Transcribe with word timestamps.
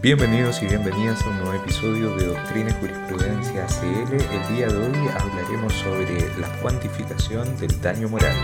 Bienvenidos 0.00 0.62
y 0.62 0.66
bienvenidas 0.66 1.20
a 1.24 1.28
un 1.28 1.38
nuevo 1.38 1.54
episodio 1.54 2.14
de 2.14 2.26
Doctrina 2.26 2.70
y 2.70 2.72
Jurisprudencia 2.74 3.64
ACL. 3.64 4.14
El 4.14 4.56
día 4.56 4.68
de 4.68 4.76
hoy 4.76 5.08
hablaremos 5.08 5.72
sobre 5.72 6.20
la 6.38 6.46
cuantificación 6.62 7.58
del 7.58 7.80
daño 7.80 8.08
moral. 8.08 8.36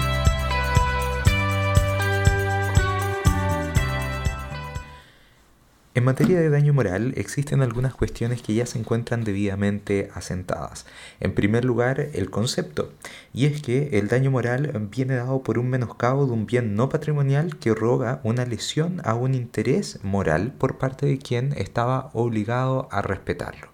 En 5.96 6.02
materia 6.02 6.40
de 6.40 6.50
daño 6.50 6.74
moral 6.74 7.12
existen 7.16 7.62
algunas 7.62 7.94
cuestiones 7.94 8.42
que 8.42 8.52
ya 8.52 8.66
se 8.66 8.80
encuentran 8.80 9.22
debidamente 9.22 10.10
asentadas. 10.12 10.86
En 11.20 11.34
primer 11.34 11.64
lugar, 11.64 12.08
el 12.14 12.30
concepto, 12.30 12.92
y 13.32 13.46
es 13.46 13.62
que 13.62 13.96
el 13.96 14.08
daño 14.08 14.32
moral 14.32 14.88
viene 14.90 15.14
dado 15.14 15.44
por 15.44 15.56
un 15.56 15.70
menoscabo 15.70 16.26
de 16.26 16.32
un 16.32 16.46
bien 16.46 16.74
no 16.74 16.88
patrimonial 16.88 17.58
que 17.58 17.74
roga 17.74 18.20
una 18.24 18.44
lesión 18.44 19.02
a 19.04 19.14
un 19.14 19.34
interés 19.34 20.00
moral 20.02 20.52
por 20.58 20.78
parte 20.78 21.06
de 21.06 21.18
quien 21.18 21.52
estaba 21.52 22.10
obligado 22.12 22.88
a 22.90 23.00
respetarlo. 23.00 23.73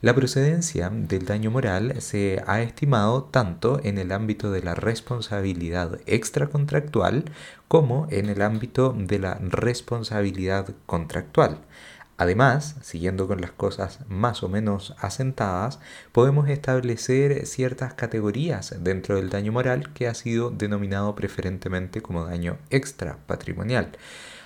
La 0.00 0.14
procedencia 0.14 0.90
del 0.92 1.24
daño 1.24 1.50
moral 1.50 2.00
se 2.00 2.40
ha 2.46 2.62
estimado 2.62 3.24
tanto 3.24 3.80
en 3.82 3.98
el 3.98 4.12
ámbito 4.12 4.52
de 4.52 4.62
la 4.62 4.76
responsabilidad 4.76 5.98
extracontractual 6.06 7.24
como 7.66 8.06
en 8.10 8.28
el 8.28 8.42
ámbito 8.42 8.94
de 8.96 9.18
la 9.18 9.34
responsabilidad 9.40 10.68
contractual. 10.86 11.58
Además, 12.16 12.76
siguiendo 12.80 13.26
con 13.26 13.40
las 13.40 13.50
cosas 13.50 13.98
más 14.08 14.44
o 14.44 14.48
menos 14.48 14.94
asentadas, 15.00 15.80
podemos 16.12 16.48
establecer 16.48 17.44
ciertas 17.46 17.94
categorías 17.94 18.76
dentro 18.80 19.16
del 19.16 19.30
daño 19.30 19.50
moral 19.50 19.92
que 19.94 20.06
ha 20.06 20.14
sido 20.14 20.50
denominado 20.50 21.16
preferentemente 21.16 22.02
como 22.02 22.24
daño 22.24 22.58
extrapatrimonial. 22.70 23.90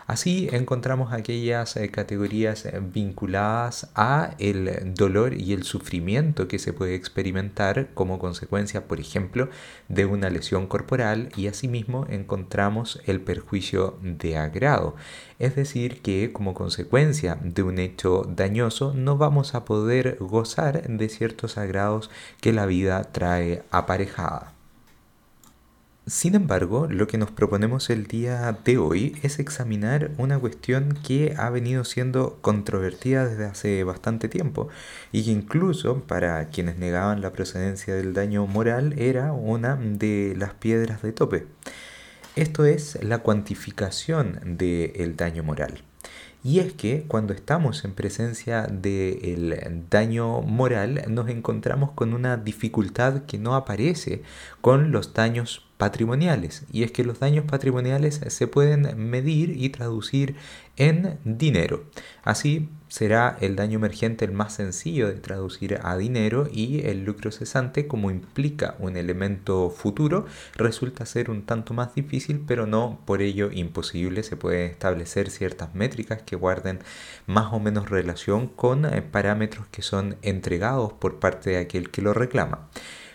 Así 0.06 0.48
encontramos 0.52 1.12
aquellas 1.12 1.76
eh, 1.76 1.90
categorías 1.90 2.66
eh, 2.66 2.80
vinculadas 2.82 3.90
a 3.94 4.34
el 4.38 4.94
dolor 4.94 5.34
y 5.34 5.52
el 5.52 5.62
sufrimiento 5.62 6.48
que 6.48 6.58
se 6.58 6.72
puede 6.72 6.94
experimentar 6.94 7.90
como 7.94 8.18
consecuencia, 8.18 8.88
por 8.88 9.00
ejemplo, 9.00 9.48
de 9.88 10.06
una 10.06 10.30
lesión 10.30 10.66
corporal 10.66 11.28
y 11.36 11.46
asimismo 11.46 12.06
encontramos 12.08 13.00
el 13.06 13.20
perjuicio 13.20 13.98
de 14.02 14.36
agrado. 14.36 14.96
Es 15.38 15.56
decir, 15.56 16.02
que 16.02 16.32
como 16.32 16.54
consecuencia 16.54 17.38
de 17.42 17.62
un 17.62 17.78
hecho 17.78 18.24
dañoso 18.28 18.92
no 18.94 19.16
vamos 19.16 19.54
a 19.54 19.64
poder 19.64 20.16
gozar 20.20 20.88
de 20.88 21.08
ciertos 21.08 21.58
agrados 21.58 22.10
que 22.40 22.52
la 22.52 22.66
vida 22.66 23.02
trae 23.12 23.62
aparejada. 23.70 24.52
Sin 26.06 26.34
embargo, 26.34 26.88
lo 26.90 27.06
que 27.06 27.16
nos 27.16 27.30
proponemos 27.30 27.88
el 27.88 28.08
día 28.08 28.58
de 28.64 28.76
hoy 28.76 29.16
es 29.22 29.38
examinar 29.38 30.10
una 30.18 30.36
cuestión 30.36 30.98
que 31.06 31.34
ha 31.38 31.48
venido 31.48 31.84
siendo 31.84 32.38
controvertida 32.40 33.24
desde 33.28 33.44
hace 33.44 33.84
bastante 33.84 34.28
tiempo 34.28 34.68
y 35.12 35.24
que 35.24 35.30
incluso 35.30 36.00
para 36.02 36.48
quienes 36.48 36.76
negaban 36.76 37.20
la 37.20 37.30
procedencia 37.32 37.94
del 37.94 38.14
daño 38.14 38.48
moral 38.48 38.94
era 38.98 39.32
una 39.32 39.76
de 39.76 40.34
las 40.36 40.54
piedras 40.54 41.02
de 41.02 41.12
tope. 41.12 41.46
Esto 42.34 42.64
es 42.64 42.98
la 43.04 43.18
cuantificación 43.18 44.40
del 44.56 45.14
daño 45.14 45.44
moral. 45.44 45.84
Y 46.44 46.58
es 46.58 46.72
que 46.72 47.04
cuando 47.06 47.32
estamos 47.32 47.84
en 47.84 47.94
presencia 47.94 48.62
del 48.66 49.84
daño 49.88 50.42
moral 50.42 51.04
nos 51.08 51.28
encontramos 51.28 51.92
con 51.92 52.14
una 52.14 52.36
dificultad 52.36 53.22
que 53.26 53.38
no 53.38 53.54
aparece 53.54 54.22
con 54.60 54.90
los 54.90 55.14
daños 55.14 55.64
patrimoniales. 55.76 56.64
Y 56.72 56.82
es 56.82 56.90
que 56.90 57.04
los 57.04 57.20
daños 57.20 57.44
patrimoniales 57.44 58.20
se 58.26 58.46
pueden 58.48 59.08
medir 59.10 59.50
y 59.56 59.68
traducir 59.70 60.34
en 60.76 61.18
dinero. 61.24 61.84
Así 62.24 62.68
será 62.92 63.38
el 63.40 63.56
daño 63.56 63.78
emergente 63.78 64.26
el 64.26 64.32
más 64.32 64.52
sencillo 64.52 65.08
de 65.08 65.14
traducir 65.14 65.78
a 65.82 65.96
dinero 65.96 66.46
y 66.52 66.80
el 66.80 67.04
lucro 67.06 67.32
cesante 67.32 67.86
como 67.86 68.10
implica 68.10 68.74
un 68.80 68.98
elemento 68.98 69.70
futuro 69.70 70.26
resulta 70.56 71.06
ser 71.06 71.30
un 71.30 71.46
tanto 71.46 71.72
más 71.72 71.94
difícil 71.94 72.44
pero 72.46 72.66
no 72.66 73.00
por 73.06 73.22
ello 73.22 73.50
imposible. 73.50 74.22
Se 74.22 74.36
pueden 74.36 74.70
establecer 74.70 75.30
ciertas 75.30 75.74
métricas 75.74 76.20
que 76.20 76.36
guarden 76.36 76.80
más 77.26 77.54
o 77.54 77.60
menos 77.60 77.88
relación 77.88 78.46
con 78.46 78.84
eh, 78.84 79.00
parámetros 79.00 79.66
que 79.70 79.80
son 79.80 80.16
entregados 80.20 80.92
por 80.92 81.18
parte 81.18 81.48
de 81.48 81.56
aquel 81.60 81.90
que 81.90 82.02
lo 82.02 82.12
reclama. 82.12 82.68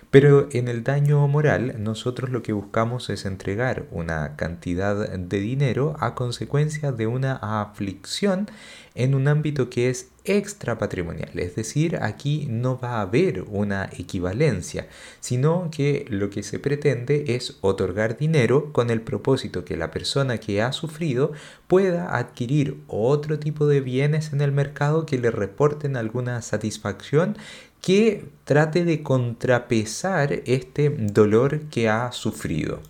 Pero 0.09 0.47
en 0.53 0.69
el 0.69 0.83
daño 0.83 1.27
moral 1.27 1.75
nosotros 1.83 2.29
lo 2.29 2.41
que 2.41 2.53
buscamos 2.53 3.09
es 3.09 3.25
entregar 3.25 3.85
una 3.91 4.37
cantidad 4.37 4.95
de 4.95 5.39
dinero 5.39 5.97
a 5.99 6.15
consecuencia 6.15 6.93
de 6.93 7.07
una 7.07 7.35
aflicción 7.61 8.47
en 8.97 9.15
un 9.15 9.27
ámbito 9.27 9.69
que 9.69 9.89
es 9.89 10.09
extra 10.25 10.77
patrimonial. 10.77 11.31
Es 11.39 11.55
decir, 11.55 11.97
aquí 12.01 12.47
no 12.49 12.77
va 12.77 12.97
a 12.97 13.01
haber 13.01 13.43
una 13.47 13.89
equivalencia, 13.97 14.87
sino 15.19 15.69
que 15.71 16.05
lo 16.09 16.29
que 16.29 16.43
se 16.43 16.59
pretende 16.59 17.35
es 17.35 17.57
otorgar 17.61 18.17
dinero 18.17 18.73
con 18.73 18.89
el 18.89 19.01
propósito 19.01 19.63
que 19.63 19.77
la 19.77 19.91
persona 19.91 20.39
que 20.39 20.61
ha 20.61 20.73
sufrido 20.73 21.31
pueda 21.67 22.17
adquirir 22.17 22.77
otro 22.87 23.39
tipo 23.39 23.67
de 23.67 23.81
bienes 23.81 24.33
en 24.33 24.41
el 24.41 24.51
mercado 24.51 25.05
que 25.05 25.17
le 25.17 25.31
reporten 25.31 25.95
alguna 25.95 26.41
satisfacción 26.41 27.37
que 27.81 28.25
trate 28.43 28.83
de 28.83 29.03
contrapesar 29.03 30.41
este 30.45 30.89
dolor 30.89 31.61
que 31.69 31.87
ha 31.87 32.11
sufrido. 32.11 32.81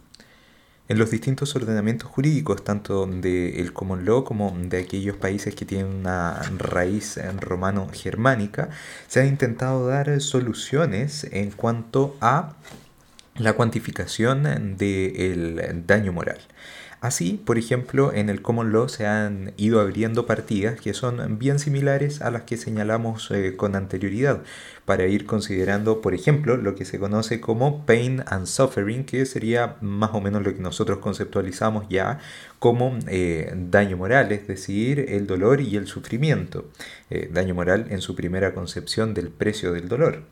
En 0.89 0.97
los 0.97 1.11
distintos 1.11 1.53
ordenamientos 1.55 2.09
jurídicos, 2.09 2.63
tanto 2.63 3.05
del 3.05 3.73
common 3.73 4.05
law 4.05 4.23
como 4.23 4.55
de 4.57 4.79
aquellos 4.79 5.17
países 5.17 5.53
que 5.53 5.65
tienen 5.65 5.87
una 5.87 6.41
raíz 6.57 7.19
romano-germánica, 7.41 8.69
se 9.09 9.19
han 9.19 9.27
intentado 9.27 9.85
dar 9.87 10.21
soluciones 10.21 11.27
en 11.31 11.51
cuanto 11.51 12.15
a 12.21 12.55
la 13.35 13.51
cuantificación 13.53 14.77
del 14.77 15.83
daño 15.85 16.13
moral. 16.13 16.39
Así, 16.99 17.39
por 17.45 17.59
ejemplo, 17.59 18.11
en 18.11 18.29
el 18.29 18.41
Common 18.41 18.71
Law 18.71 18.89
se 18.89 19.05
han 19.05 19.53
ido 19.55 19.79
abriendo 19.79 20.25
partidas 20.25 20.81
que 20.81 20.95
son 20.95 21.37
bien 21.37 21.59
similares 21.59 22.21
a 22.21 22.31
las 22.31 22.43
que 22.43 22.57
señalamos 22.57 23.29
eh, 23.29 23.55
con 23.55 23.75
anterioridad, 23.75 24.41
para 24.85 25.05
ir 25.05 25.27
considerando, 25.27 26.01
por 26.01 26.15
ejemplo, 26.15 26.57
lo 26.57 26.73
que 26.73 26.85
se 26.85 26.97
conoce 26.97 27.39
como 27.39 27.85
pain 27.85 28.23
and 28.25 28.47
suffering, 28.47 29.05
que 29.05 29.25
sería 29.27 29.75
más 29.81 30.11
o 30.13 30.21
menos 30.21 30.43
lo 30.43 30.55
que 30.55 30.61
nosotros 30.61 30.97
conceptualizamos 30.97 31.85
ya 31.87 32.19
como 32.57 32.97
eh, 33.07 33.53
daño 33.55 33.97
moral, 33.97 34.31
es 34.31 34.47
decir, 34.47 35.05
el 35.09 35.27
dolor 35.27 35.61
y 35.61 35.75
el 35.75 35.85
sufrimiento. 35.85 36.65
Eh, 37.11 37.29
daño 37.31 37.53
moral 37.53 37.87
en 37.89 38.01
su 38.01 38.15
primera 38.15 38.55
concepción 38.55 39.13
del 39.13 39.29
precio 39.29 39.71
del 39.71 39.87
dolor. 39.87 40.23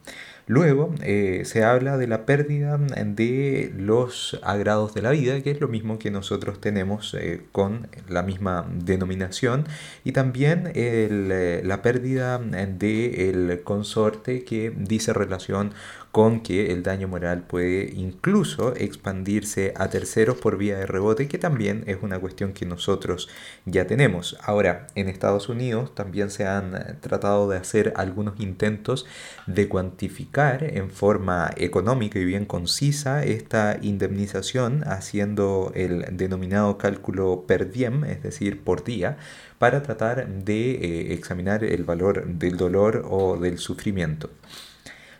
Luego 0.47 0.93
eh, 1.01 1.41
se 1.45 1.63
habla 1.63 1.97
de 1.97 2.05
la 2.05 2.27
pérdida 2.27 2.77
de 2.77 3.73
los 3.75 4.39
agrados 4.43 4.93
de 4.93 5.01
la 5.01 5.09
vida, 5.09 5.41
que 5.41 5.49
es 5.49 5.59
lo 5.59 5.67
mismo 5.67 5.97
que 5.97 6.11
nosotros 6.11 6.61
tenemos 6.61 7.15
eh, 7.15 7.41
con 7.51 7.87
la 8.07 8.21
misma 8.21 8.67
denominación, 8.71 9.65
y 10.03 10.11
también 10.11 10.71
eh, 10.75 11.61
la 11.63 11.81
pérdida 11.81 12.37
del 12.37 13.61
consorte 13.63 14.43
que 14.43 14.71
dice 14.77 15.13
relación 15.13 15.73
con 16.15 16.39
que 16.39 16.71
el 16.71 16.81
daño 16.81 17.09
moral 17.09 17.41
puede 17.41 17.91
incluso 17.93 18.73
expandirse 18.77 19.73
a 19.75 19.89
terceros 19.89 20.37
por 20.37 20.57
vía 20.57 20.77
de 20.77 20.85
rebote, 20.85 21.27
que 21.27 21.37
también 21.37 21.83
es 21.87 21.97
una 22.01 22.19
cuestión 22.19 22.53
que 22.53 22.65
nosotros 22.65 23.27
ya 23.65 23.85
tenemos. 23.85 24.37
Ahora, 24.41 24.87
en 24.95 25.09
Estados 25.09 25.49
Unidos 25.49 25.93
también 25.93 26.29
se 26.29 26.47
han 26.47 26.73
eh, 26.73 26.95
tratado 27.01 27.49
de 27.49 27.57
hacer 27.57 27.91
algunos 27.97 28.39
intentos 28.39 29.05
de 29.45 29.67
cuantificar 29.67 30.63
en 30.63 30.89
forma 30.89 31.51
económica 31.57 32.17
y 32.17 32.23
bien 32.23 32.45
concisa 32.45 33.25
esta 33.25 33.77
indemnización 33.81 34.85
haciendo 34.87 35.73
el 35.75 36.05
denominado 36.15 36.77
cálculo 36.77 37.43
per 37.45 37.73
diem, 37.73 38.05
es 38.05 38.23
decir, 38.23 38.63
por 38.63 38.85
día, 38.85 39.17
para 39.59 39.83
tratar 39.83 40.29
de 40.29 40.71
eh, 40.75 41.13
examinar 41.13 41.65
el 41.65 41.83
valor 41.83 42.25
del 42.25 42.55
dolor 42.55 43.05
o 43.05 43.35
del 43.35 43.57
sufrimiento. 43.57 44.29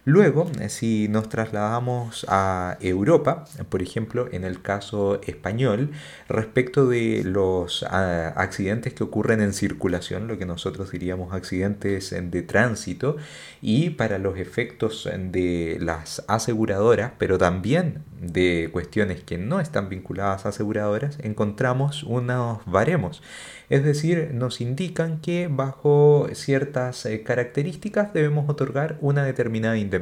Luego, 0.08 0.52
eh, 0.62 0.70
si 0.70 1.08
nos 1.08 1.30
trasladamos 1.30 2.28
a 2.30 2.78
Europa, 2.80 3.46
por 3.70 3.82
ejemplo, 3.82 4.30
en 4.32 4.44
el 4.44 4.62
caso 4.62 5.20
español, 5.24 5.90
respecto 6.30 6.88
de 6.88 7.24
los 7.26 7.82
ah, 7.90 8.32
accidentes 8.36 8.94
que 8.94 9.04
ocurren 9.04 9.42
en 9.42 9.52
circulación, 9.52 10.28
lo 10.28 10.38
que 10.38 10.46
nosotros 10.46 10.92
diríamos 10.92 11.34
accidentes 11.34 12.14
de 12.16 12.42
tránsito, 12.44 13.18
y 13.64 13.90
para 13.90 14.20
los 14.20 14.38
efectos 14.38 15.10
de 15.12 15.80
las 15.82 16.24
aseguradoras, 16.28 17.14
pero 17.18 17.40
también 17.40 18.04
de 18.22 18.70
cuestiones 18.72 19.24
que 19.24 19.40
no 19.40 19.60
están 19.60 19.90
vinculadas 19.90 20.46
a 20.46 20.50
aseguradoras, 20.50 21.18
encontramos 21.24 22.04
unos 22.04 22.60
baremos. 22.68 23.24
Es 23.70 23.84
decir, 23.84 24.30
nos 24.34 24.62
indican 24.62 25.20
que 25.20 25.48
bajo 25.50 26.28
ciertas 26.34 27.06
eh, 27.08 27.24
características 27.24 28.14
debemos 28.14 28.48
otorgar 28.48 28.98
una 29.02 29.24
determinada 29.24 29.78
indemnización. 29.78 29.95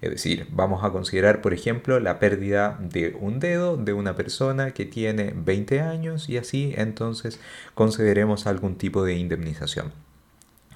Es 0.00 0.10
decir, 0.10 0.46
vamos 0.50 0.84
a 0.84 0.90
considerar, 0.90 1.40
por 1.40 1.54
ejemplo, 1.54 2.00
la 2.00 2.18
pérdida 2.18 2.78
de 2.80 3.16
un 3.18 3.40
dedo 3.40 3.76
de 3.76 3.92
una 3.92 4.16
persona 4.16 4.72
que 4.72 4.84
tiene 4.84 5.32
20 5.34 5.80
años 5.80 6.28
y 6.28 6.36
así 6.38 6.74
entonces 6.76 7.40
concederemos 7.74 8.46
algún 8.46 8.76
tipo 8.76 9.04
de 9.04 9.14
indemnización. 9.14 9.92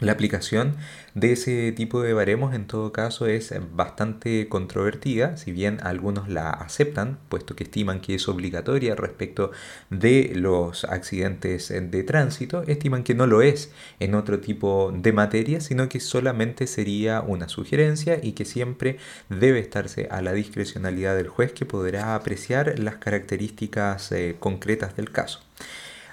La 0.01 0.11
aplicación 0.11 0.75
de 1.15 1.33
ese 1.33 1.71
tipo 1.71 2.03
de 2.03 2.13
baremos 2.15 2.53
en 2.53 2.67
todo 2.67 2.93
caso 2.93 3.27
es 3.27 3.55
bastante 3.77 4.49
controvertida, 4.49 5.37
si 5.37 5.53
bien 5.53 5.79
algunos 5.85 6.29
la 6.29 6.51
aceptan, 6.51 7.19
puesto 7.29 7.55
que 7.55 7.63
estiman 7.63 8.01
que 8.01 8.17
es 8.17 8.29
obligatoria 8.29 8.97
respecto 8.97 9.53
de 9.91 10.33
los 10.35 10.83
accidentes 10.83 11.69
de 11.69 12.03
tránsito, 12.03 12.65
estiman 12.65 13.05
que 13.05 13.15
no 13.15 13.29
lo 13.29 13.41
es 13.41 13.71
en 14.01 14.17
otro 14.17 14.41
tipo 14.41 14.93
de 14.93 15.13
materia, 15.13 15.61
sino 15.61 15.89
que 15.89 16.01
solamente 16.01 16.67
sería 16.67 17.21
una 17.21 17.49
sugerencia 17.49 18.19
y 18.21 18.33
que 18.33 18.45
siempre 18.45 18.99
debe 19.29 19.61
estarse 19.61 20.09
a 20.11 20.23
la 20.23 20.33
discrecionalidad 20.33 21.15
del 21.15 21.29
juez 21.29 21.53
que 21.53 21.67
podrá 21.67 22.17
apreciar 22.17 22.81
las 22.81 22.97
características 22.97 24.11
eh, 24.11 24.35
concretas 24.41 24.97
del 24.97 25.13
caso. 25.13 25.41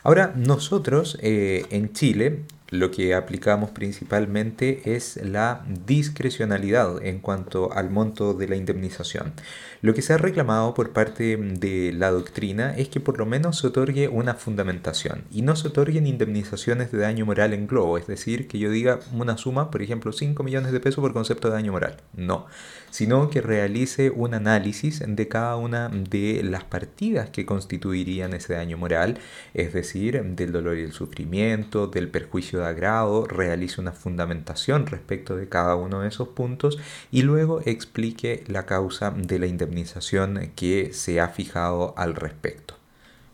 Ahora, 0.03 0.33
nosotros 0.35 1.17
eh, 1.21 1.65
en 1.71 1.93
Chile 1.93 2.41
lo 2.71 2.89
que 2.89 3.13
aplicamos 3.13 3.71
principalmente 3.71 4.95
es 4.95 5.17
la 5.17 5.65
discrecionalidad 5.85 7.05
en 7.05 7.19
cuanto 7.19 7.73
al 7.73 7.89
monto 7.89 8.33
de 8.33 8.47
la 8.47 8.55
indemnización. 8.55 9.33
Lo 9.81 9.93
que 9.93 10.01
se 10.01 10.13
ha 10.13 10.17
reclamado 10.17 10.73
por 10.73 10.91
parte 10.91 11.35
de 11.35 11.91
la 11.91 12.11
doctrina 12.11 12.73
es 12.77 12.87
que 12.87 13.01
por 13.01 13.17
lo 13.17 13.25
menos 13.25 13.59
se 13.59 13.67
otorgue 13.67 14.07
una 14.07 14.35
fundamentación 14.35 15.25
y 15.31 15.41
no 15.41 15.57
se 15.57 15.67
otorguen 15.67 16.07
indemnizaciones 16.07 16.93
de 16.93 16.99
daño 16.99 17.25
moral 17.25 17.53
en 17.53 17.67
globo, 17.67 17.97
es 17.97 18.07
decir, 18.07 18.47
que 18.47 18.57
yo 18.57 18.71
diga 18.71 18.99
una 19.11 19.37
suma, 19.37 19.69
por 19.69 19.81
ejemplo, 19.81 20.13
5 20.13 20.41
millones 20.41 20.71
de 20.71 20.79
pesos 20.79 21.01
por 21.01 21.11
concepto 21.11 21.49
de 21.49 21.55
daño 21.55 21.73
moral. 21.73 21.97
No, 22.15 22.45
sino 22.89 23.29
que 23.29 23.41
realice 23.41 24.11
un 24.11 24.33
análisis 24.33 25.03
de 25.05 25.27
cada 25.27 25.57
una 25.57 25.89
de 25.89 26.41
las 26.43 26.63
partidas 26.63 27.29
que 27.31 27.45
constituirían 27.45 28.33
ese 28.33 28.53
daño 28.53 28.77
moral, 28.77 29.17
es 29.53 29.73
decir, 29.73 30.23
del 30.23 30.53
dolor 30.53 30.77
y 30.77 30.83
el 30.83 30.93
sufrimiento, 30.93 31.87
del 31.87 32.07
perjuicio 32.07 32.60
de 32.61 32.67
agrado, 32.67 33.25
realice 33.25 33.81
una 33.81 33.91
fundamentación 33.91 34.87
respecto 34.87 35.35
de 35.35 35.49
cada 35.49 35.75
uno 35.75 36.01
de 36.01 36.07
esos 36.07 36.29
puntos 36.29 36.79
y 37.11 37.23
luego 37.23 37.61
explique 37.65 38.43
la 38.47 38.65
causa 38.65 39.11
de 39.11 39.39
la 39.39 39.47
indemnización 39.47 40.51
que 40.55 40.93
se 40.93 41.19
ha 41.19 41.29
fijado 41.29 41.93
al 41.97 42.15
respecto. 42.15 42.75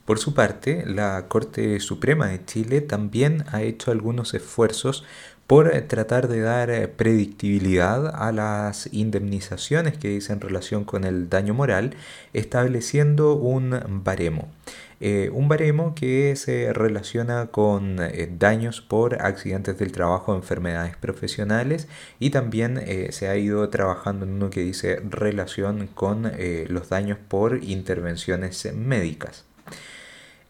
Por 0.06 0.20
su 0.20 0.34
parte, 0.34 0.86
la 0.86 1.26
Corte 1.28 1.80
Suprema 1.82 2.28
de 2.28 2.46
Chile 2.46 2.80
también 2.80 3.44
ha 3.52 3.62
hecho 3.62 3.92
algunos 3.92 4.34
esfuerzos 4.34 5.04
por 5.48 5.70
tratar 5.88 6.28
de 6.28 6.42
dar 6.42 6.92
predictibilidad 6.92 8.14
a 8.16 8.32
las 8.34 8.90
indemnizaciones 8.94 9.98
que 9.98 10.10
dicen 10.10 10.42
relación 10.42 10.84
con 10.84 11.06
el 11.06 11.30
daño 11.30 11.54
moral, 11.54 11.96
estableciendo 12.34 13.36
un 13.36 13.80
baremo. 14.04 14.50
Eh, 15.00 15.30
un 15.32 15.48
baremo 15.48 15.94
que 15.94 16.36
se 16.36 16.74
relaciona 16.74 17.48
con 17.48 18.00
eh, 18.02 18.30
daños 18.32 18.82
por 18.82 19.22
accidentes 19.22 19.78
del 19.78 19.92
trabajo, 19.92 20.36
enfermedades 20.36 20.98
profesionales 20.98 21.88
y 22.20 22.32
también 22.32 22.80
eh, 22.84 23.12
se 23.12 23.28
ha 23.28 23.38
ido 23.38 23.70
trabajando 23.70 24.26
en 24.26 24.34
uno 24.34 24.50
que 24.50 24.62
dice 24.62 25.00
relación 25.08 25.88
con 25.88 26.32
los 26.70 26.90
daños 26.90 27.18
por 27.28 27.64
intervenciones 27.64 28.74
médicas. 28.74 29.46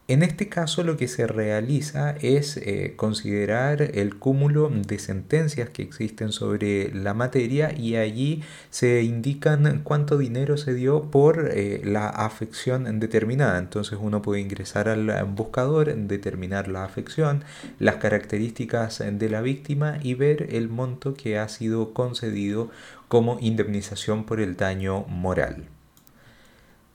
En 0.09 0.23
este 0.23 0.47
caso 0.47 0.85
lo 0.85 0.95
que 0.95 1.09
se 1.09 1.27
realiza 1.27 2.11
es 2.21 2.55
eh, 2.55 2.93
considerar 2.95 3.81
el 3.81 4.15
cúmulo 4.15 4.69
de 4.69 4.99
sentencias 4.99 5.69
que 5.69 5.81
existen 5.81 6.31
sobre 6.31 6.93
la 6.93 7.13
materia 7.13 7.77
y 7.77 7.97
allí 7.97 8.41
se 8.69 9.03
indican 9.03 9.81
cuánto 9.83 10.17
dinero 10.17 10.55
se 10.55 10.73
dio 10.73 11.11
por 11.11 11.49
eh, 11.53 11.81
la 11.83 12.07
afección 12.07 13.01
determinada. 13.01 13.59
Entonces 13.59 13.99
uno 14.01 14.21
puede 14.21 14.39
ingresar 14.39 14.87
al 14.87 15.25
buscador, 15.25 15.93
determinar 15.93 16.69
la 16.69 16.85
afección, 16.85 17.43
las 17.77 17.97
características 17.97 19.03
de 19.05 19.29
la 19.29 19.41
víctima 19.41 19.99
y 20.01 20.13
ver 20.13 20.55
el 20.55 20.69
monto 20.69 21.15
que 21.15 21.37
ha 21.37 21.49
sido 21.49 21.93
concedido 21.93 22.71
como 23.09 23.39
indemnización 23.41 24.23
por 24.23 24.39
el 24.39 24.55
daño 24.55 25.03
moral. 25.09 25.65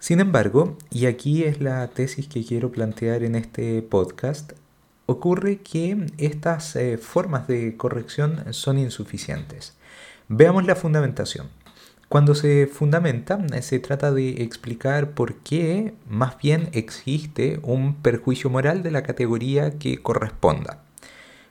Sin 0.02 0.18
embargo, 0.18 0.76
y 0.90 1.06
aquí 1.06 1.44
es 1.44 1.60
la 1.60 1.86
tesis 1.86 2.26
que 2.26 2.44
quiero 2.44 2.72
plantear 2.72 3.22
en 3.22 3.36
este 3.36 3.82
podcast, 3.82 4.54
ocurre 5.06 5.58
que 5.58 6.08
estas 6.18 6.74
eh, 6.74 6.98
formas 6.98 7.46
de 7.46 7.76
corrección 7.76 8.52
son 8.52 8.80
insuficientes. 8.80 9.76
Veamos 10.26 10.66
la 10.66 10.74
fundamentación. 10.74 11.50
Cuando 12.08 12.34
se 12.34 12.66
fundamenta, 12.66 13.38
se 13.62 13.78
trata 13.78 14.10
de 14.10 14.42
explicar 14.42 15.12
por 15.12 15.36
qué 15.36 15.94
más 16.08 16.36
bien 16.36 16.70
existe 16.72 17.60
un 17.62 17.94
perjuicio 17.94 18.50
moral 18.50 18.82
de 18.82 18.90
la 18.90 19.04
categoría 19.04 19.78
que 19.78 20.02
corresponda. 20.02 20.82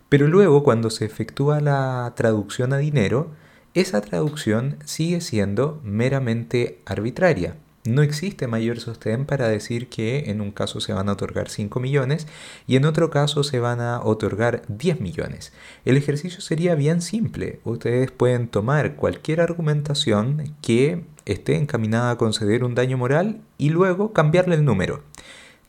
Pero 0.09 0.27
luego, 0.27 0.61
cuando 0.65 0.89
se 0.89 1.05
efectúa 1.05 1.61
la 1.61 2.11
traducción 2.17 2.73
a 2.73 2.79
dinero, 2.79 3.31
esa 3.75 4.01
traducción 4.01 4.75
sigue 4.83 5.21
siendo 5.21 5.79
meramente 5.85 6.81
arbitraria. 6.85 7.55
No 7.83 8.03
existe 8.03 8.45
mayor 8.45 8.79
sostén 8.79 9.25
para 9.25 9.47
decir 9.47 9.89
que 9.89 10.29
en 10.29 10.39
un 10.39 10.51
caso 10.51 10.79
se 10.79 10.93
van 10.93 11.09
a 11.09 11.13
otorgar 11.13 11.49
5 11.49 11.79
millones 11.79 12.27
y 12.67 12.75
en 12.75 12.85
otro 12.85 13.09
caso 13.09 13.43
se 13.43 13.59
van 13.59 13.81
a 13.81 14.01
otorgar 14.01 14.61
10 14.67 15.01
millones. 15.01 15.51
El 15.83 15.97
ejercicio 15.97 16.41
sería 16.41 16.75
bien 16.75 17.01
simple. 17.01 17.59
Ustedes 17.63 18.11
pueden 18.11 18.49
tomar 18.49 18.97
cualquier 18.97 19.41
argumentación 19.41 20.55
que 20.61 21.05
esté 21.25 21.55
encaminada 21.55 22.11
a 22.11 22.17
conceder 22.17 22.63
un 22.63 22.75
daño 22.75 22.99
moral 22.99 23.41
y 23.57 23.69
luego 23.69 24.13
cambiarle 24.13 24.55
el 24.55 24.65
número. 24.65 25.01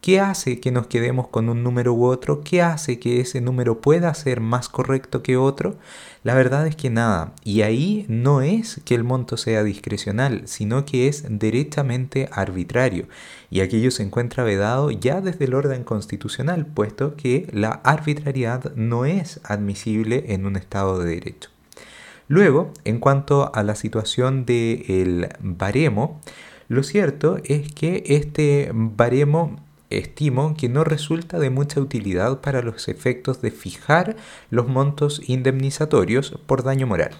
¿Qué 0.03 0.19
hace 0.19 0.59
que 0.59 0.73
nos 0.73 0.89
quedemos 0.89 1.29
con 1.29 1.49
un 1.49 1.63
número 1.63 1.95
u 1.95 2.07
otro? 2.07 2.41
¿Qué 2.43 2.61
hace 2.61 2.99
que 2.99 3.21
ese 3.21 3.41
número 3.41 3.81
pueda 3.81 4.13
ser 4.15 4.41
más 4.41 4.69
correcto 4.69 5.23
que 5.23 5.37
otro? 5.37 5.77
La 6.25 6.35
verdad 6.35 6.67
es 6.67 6.75
que 6.75 6.91
nada. 6.91 7.35
Y 7.45 7.63
ahí 7.63 8.05
no 8.09 8.43
es 8.43 8.81
que 8.85 8.97
el 8.97 9.05
monto 9.05 9.37
sea 9.37 9.63
discrecional, 9.63 10.43
sino 10.47 10.85
que 10.87 11.07
es 11.07 11.25
derechamente 11.29 12.29
arbitrario. 12.33 13.07
Y 13.49 13.61
aquello 13.61 13.93
se 13.93 14.03
encuentra 14.03 14.43
vedado 14.43 14.91
ya 14.91 15.21
desde 15.21 15.45
el 15.45 15.55
orden 15.55 15.85
constitucional, 15.85 16.67
puesto 16.67 17.15
que 17.15 17.47
la 17.53 17.71
arbitrariedad 17.71 18.75
no 18.75 19.05
es 19.05 19.39
admisible 19.45 20.25
en 20.35 20.47
un 20.47 20.57
Estado 20.57 20.99
de 20.99 21.11
Derecho. 21.15 21.51
Luego, 22.27 22.73
en 22.85 22.99
cuanto 22.99 23.55
a 23.55 23.63
la 23.63 23.77
situación 23.77 24.47
del 24.47 25.29
baremo, 25.39 26.21
lo 26.67 26.83
cierto 26.83 27.39
es 27.45 27.73
que 27.73 28.03
este 28.09 28.73
baremo 28.75 29.61
estimo 29.99 30.55
que 30.57 30.69
no 30.69 30.85
resulta 30.85 31.39
de 31.39 31.51
mucha 31.51 31.81
utilidad 31.81 32.41
para 32.41 32.63
los 32.63 32.89
efectos 32.89 33.43
de 33.43 33.51
fijar 33.51 34.17
los 34.51 34.69
montos 34.69 35.21
indemnizatorios 35.27 36.39
por 36.47 36.63
daño 36.63 36.87
moral. 36.87 37.13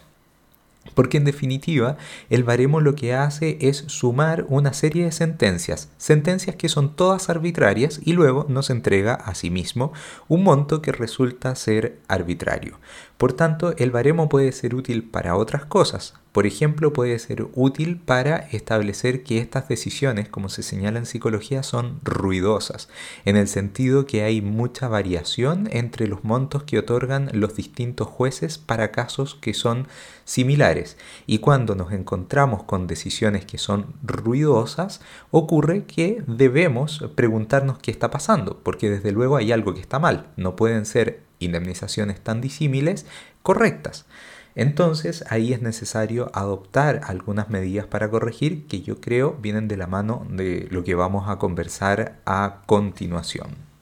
Porque 0.95 1.17
en 1.17 1.25
definitiva, 1.25 1.97
el 2.29 2.43
baremo 2.43 2.81
lo 2.81 2.95
que 2.95 3.15
hace 3.15 3.57
es 3.61 3.85
sumar 3.87 4.47
una 4.49 4.73
serie 4.73 5.05
de 5.05 5.13
sentencias, 5.13 5.89
sentencias 5.97 6.57
que 6.57 6.69
son 6.69 6.97
todas 6.97 7.31
arbitrarias 7.31 8.01
y 8.05 8.13
luego 8.15 8.47
nos 8.49 8.69
entrega 8.69 9.15
a 9.15 9.35
sí 9.35 9.49
mismo 9.49 9.93
un 10.27 10.43
monto 10.43 10.83
que 10.83 10.93
resulta 10.93 11.55
ser 11.55 12.01
arbitrario. 12.09 12.81
Por 13.17 13.33
tanto, 13.33 13.77
el 13.77 13.93
baremo 13.93 14.29
puede 14.29 14.51
ser 14.51 14.75
útil 14.75 15.05
para 15.05 15.37
otras 15.37 15.65
cosas. 15.65 16.15
Por 16.33 16.47
ejemplo, 16.47 16.95
puede 16.95 17.19
ser 17.19 17.47
útil 17.55 17.99
para 17.99 18.37
establecer 18.37 19.23
que 19.23 19.37
estas 19.37 19.69
decisiones, 19.69 20.31
como 20.31 20.49
se 20.49 20.63
señala 20.63 20.99
en 20.99 21.05
psicología, 21.05 21.63
son 21.63 22.01
ruidosas, 22.03 22.89
en 23.27 23.37
el 23.37 23.49
sentido 23.49 24.07
que 24.07 24.23
hay 24.23 24.41
mucha 24.41 24.89
variación 24.89 25.69
entre 25.71 26.07
los 26.07 26.25
montos 26.25 26.63
que 26.63 26.79
otorgan 26.79 27.29
los 27.35 27.55
distintos 27.55 28.09
jueces 28.09 28.57
para 28.57 28.93
casos 28.93 29.35
que 29.35 29.53
son 29.53 29.89
similares. 30.25 30.97
Y 31.27 31.39
cuando 31.39 31.75
nos 31.75 31.93
encontramos 31.93 32.63
con 32.63 32.87
decisiones 32.87 33.45
que 33.45 33.59
son 33.59 33.95
ruidosas, 34.03 35.03
ocurre 35.31 35.85
que 35.85 36.23
debemos 36.27 37.05
preguntarnos 37.15 37.79
qué 37.79 37.91
está 37.91 38.11
pasando, 38.11 38.59
porque 38.63 38.89
desde 38.89 39.13
luego 39.13 39.37
hay 39.37 39.53
algo 39.53 39.75
que 39.75 39.81
está 39.81 39.99
mal. 39.99 40.29
No 40.39 40.57
pueden 40.57 40.87
ser 40.87 41.21
indemnizaciones 41.41 42.21
tan 42.21 42.41
disímiles 42.41 43.05
correctas. 43.43 44.07
Entonces 44.55 45.25
ahí 45.31 45.53
es 45.53 45.63
necesario 45.63 46.31
adoptar 46.35 47.01
algunas 47.05 47.49
medidas 47.49 47.87
para 47.87 48.11
corregir 48.11 48.67
que 48.67 48.83
yo 48.83 49.01
creo 49.01 49.37
vienen 49.41 49.69
de 49.69 49.77
la 49.77 49.87
mano 49.87 50.27
de 50.29 50.69
lo 50.71 50.85
que 50.85 50.95
vamos 50.95 51.29
a 51.29 51.39
conversar 51.39 52.19
a 52.27 52.63
continuación. 52.67 53.73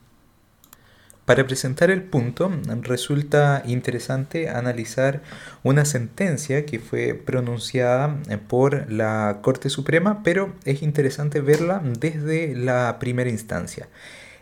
Para 1.31 1.47
presentar 1.47 1.93
el 1.93 2.03
punto, 2.03 2.51
resulta 2.83 3.63
interesante 3.65 4.49
analizar 4.49 5.23
una 5.63 5.85
sentencia 5.85 6.67
que 6.67 6.81
fue 6.81 7.15
pronunciada 7.15 8.17
por 8.49 8.91
la 8.91 9.39
Corte 9.41 9.71
Suprema, 9.71 10.23
pero 10.25 10.53
es 10.65 10.83
interesante 10.83 11.41
verla 11.41 11.83
desde 11.85 12.57
la 12.57 12.97
primera 12.99 13.31
instancia. 13.31 13.89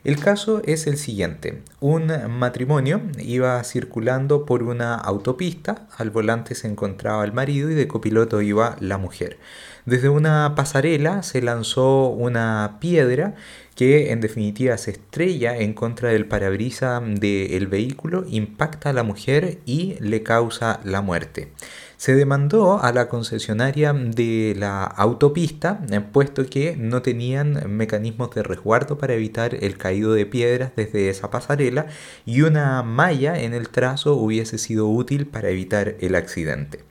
El 0.08 0.18
caso 0.18 0.62
es 0.64 0.86
el 0.86 0.96
siguiente. 0.96 1.60
Un 1.80 2.10
matrimonio 2.30 3.02
iba 3.18 3.62
circulando 3.62 4.46
por 4.46 4.62
una 4.62 4.94
autopista, 4.94 5.86
al 5.98 6.08
volante 6.08 6.54
se 6.54 6.66
encontraba 6.66 7.26
el 7.26 7.34
marido 7.34 7.70
y 7.70 7.74
de 7.74 7.88
copiloto 7.88 8.40
iba 8.40 8.76
la 8.80 8.96
mujer. 8.96 9.36
Desde 9.84 10.08
una 10.08 10.54
pasarela 10.56 11.22
se 11.22 11.42
lanzó 11.42 12.08
una 12.08 12.78
piedra 12.80 13.34
que 13.74 14.10
en 14.10 14.22
definitiva 14.22 14.78
se 14.78 14.92
estrella 14.92 15.58
en 15.58 15.74
contra 15.74 16.08
del 16.08 16.24
parabrisa 16.24 17.00
del 17.00 17.66
vehículo, 17.66 18.24
impacta 18.30 18.88
a 18.88 18.94
la 18.94 19.02
mujer 19.02 19.58
y 19.66 19.96
le 20.00 20.22
causa 20.22 20.80
la 20.84 21.02
muerte. 21.02 21.52
Se 21.98 22.14
demandó 22.14 22.80
a 22.80 22.92
la 22.92 23.08
concesionaria 23.08 23.92
de 23.92 24.54
la 24.56 24.84
autopista, 24.84 25.80
eh, 25.90 26.00
puesto 26.00 26.46
que 26.46 26.76
no 26.76 27.02
tenían 27.02 27.76
mecanismos 27.76 28.32
de 28.36 28.44
resguardo 28.44 28.98
para 28.98 29.14
evitar 29.14 29.56
el 29.56 29.76
caído 29.76 30.12
de 30.12 30.24
piedras 30.24 30.70
desde 30.76 31.08
esa 31.08 31.32
pasarela 31.32 31.86
y 32.24 32.42
una 32.42 32.84
malla 32.84 33.40
en 33.40 33.52
el 33.52 33.68
trazo 33.70 34.14
hubiese 34.14 34.58
sido 34.58 34.86
útil 34.86 35.26
para 35.26 35.48
evitar 35.48 35.96
el 35.98 36.14
accidente. 36.14 36.84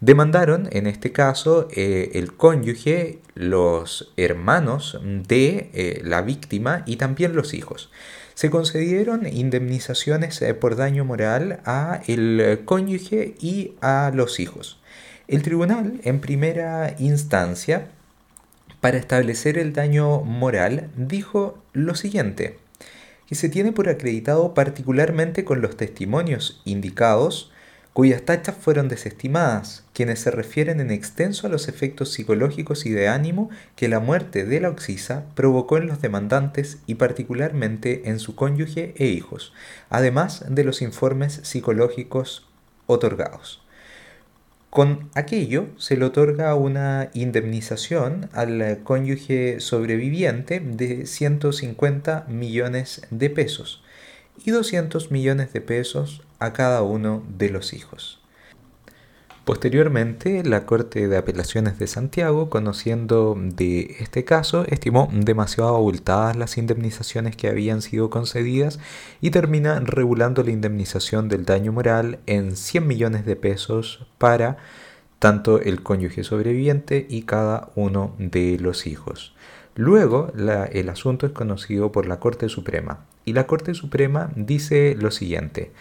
Demandaron, 0.00 0.68
en 0.70 0.86
este 0.86 1.10
caso, 1.10 1.66
eh, 1.72 2.12
el 2.14 2.34
cónyuge, 2.34 3.18
los 3.34 4.12
hermanos 4.16 5.00
de 5.02 5.70
eh, 5.74 6.00
la 6.04 6.22
víctima 6.22 6.84
y 6.86 6.94
también 6.94 7.34
los 7.34 7.54
hijos. 7.54 7.90
Se 8.34 8.50
concedieron 8.50 9.26
indemnizaciones 9.26 10.42
eh, 10.42 10.54
por 10.54 10.76
daño 10.76 11.04
moral 11.04 11.60
a 11.64 12.02
el 12.06 12.62
cónyuge 12.64 13.34
y 13.40 13.74
a 13.80 14.10
los 14.14 14.40
hijos. 14.40 14.80
El 15.28 15.42
tribunal, 15.42 16.00
en 16.04 16.20
primera 16.20 16.96
instancia, 16.98 17.88
para 18.80 18.98
establecer 18.98 19.56
el 19.56 19.72
daño 19.72 20.20
moral, 20.20 20.90
dijo 20.96 21.62
lo 21.72 21.94
siguiente, 21.94 22.58
que 23.26 23.34
se 23.34 23.48
tiene 23.48 23.72
por 23.72 23.88
acreditado 23.88 24.52
particularmente 24.52 25.44
con 25.44 25.62
los 25.62 25.76
testimonios 25.76 26.60
indicados 26.66 27.50
cuyas 27.94 28.22
tachas 28.22 28.56
fueron 28.56 28.88
desestimadas, 28.88 29.84
quienes 29.92 30.18
se 30.18 30.32
refieren 30.32 30.80
en 30.80 30.90
extenso 30.90 31.46
a 31.46 31.50
los 31.50 31.68
efectos 31.68 32.12
psicológicos 32.12 32.86
y 32.86 32.90
de 32.90 33.06
ánimo 33.06 33.50
que 33.76 33.86
la 33.86 34.00
muerte 34.00 34.44
de 34.44 34.60
la 34.60 34.68
oxisa 34.68 35.26
provocó 35.36 35.78
en 35.78 35.86
los 35.86 36.02
demandantes 36.02 36.78
y 36.86 36.96
particularmente 36.96 38.10
en 38.10 38.18
su 38.18 38.34
cónyuge 38.34 38.94
e 38.96 39.06
hijos, 39.06 39.52
además 39.90 40.44
de 40.48 40.64
los 40.64 40.82
informes 40.82 41.40
psicológicos 41.44 42.48
otorgados. 42.86 43.62
Con 44.70 45.08
aquello 45.14 45.68
se 45.78 45.96
le 45.96 46.04
otorga 46.04 46.52
una 46.56 47.10
indemnización 47.14 48.28
al 48.32 48.80
cónyuge 48.82 49.60
sobreviviente 49.60 50.58
de 50.58 51.06
150 51.06 52.26
millones 52.28 53.02
de 53.10 53.30
pesos 53.30 53.84
y 54.42 54.50
200 54.50 55.10
millones 55.10 55.52
de 55.52 55.60
pesos 55.60 56.22
a 56.38 56.52
cada 56.52 56.82
uno 56.82 57.22
de 57.28 57.50
los 57.50 57.72
hijos. 57.72 58.20
Posteriormente, 59.44 60.42
la 60.42 60.64
Corte 60.64 61.06
de 61.06 61.18
Apelaciones 61.18 61.78
de 61.78 61.86
Santiago, 61.86 62.48
conociendo 62.48 63.36
de 63.38 63.96
este 64.00 64.24
caso, 64.24 64.64
estimó 64.68 65.10
demasiado 65.12 65.76
abultadas 65.76 66.34
las 66.34 66.56
indemnizaciones 66.56 67.36
que 67.36 67.48
habían 67.48 67.82
sido 67.82 68.08
concedidas 68.08 68.78
y 69.20 69.30
termina 69.30 69.80
regulando 69.80 70.42
la 70.42 70.50
indemnización 70.50 71.28
del 71.28 71.44
daño 71.44 71.72
moral 71.72 72.20
en 72.24 72.56
100 72.56 72.86
millones 72.86 73.26
de 73.26 73.36
pesos 73.36 74.06
para 74.16 74.56
tanto 75.18 75.60
el 75.60 75.82
cónyuge 75.82 76.24
sobreviviente 76.24 77.06
y 77.08 77.22
cada 77.22 77.68
uno 77.74 78.14
de 78.18 78.58
los 78.58 78.86
hijos. 78.86 79.33
Luego, 79.76 80.32
el 80.36 80.88
asunto 80.88 81.26
es 81.26 81.32
conocido 81.32 81.90
por 81.90 82.06
la 82.06 82.20
Corte 82.20 82.48
Suprema. 82.48 83.06
Y 83.24 83.32
la 83.32 83.46
Corte 83.46 83.74
Suprema 83.74 84.30
dice 84.36 84.96
lo 84.98 85.10
siguiente. 85.10 85.72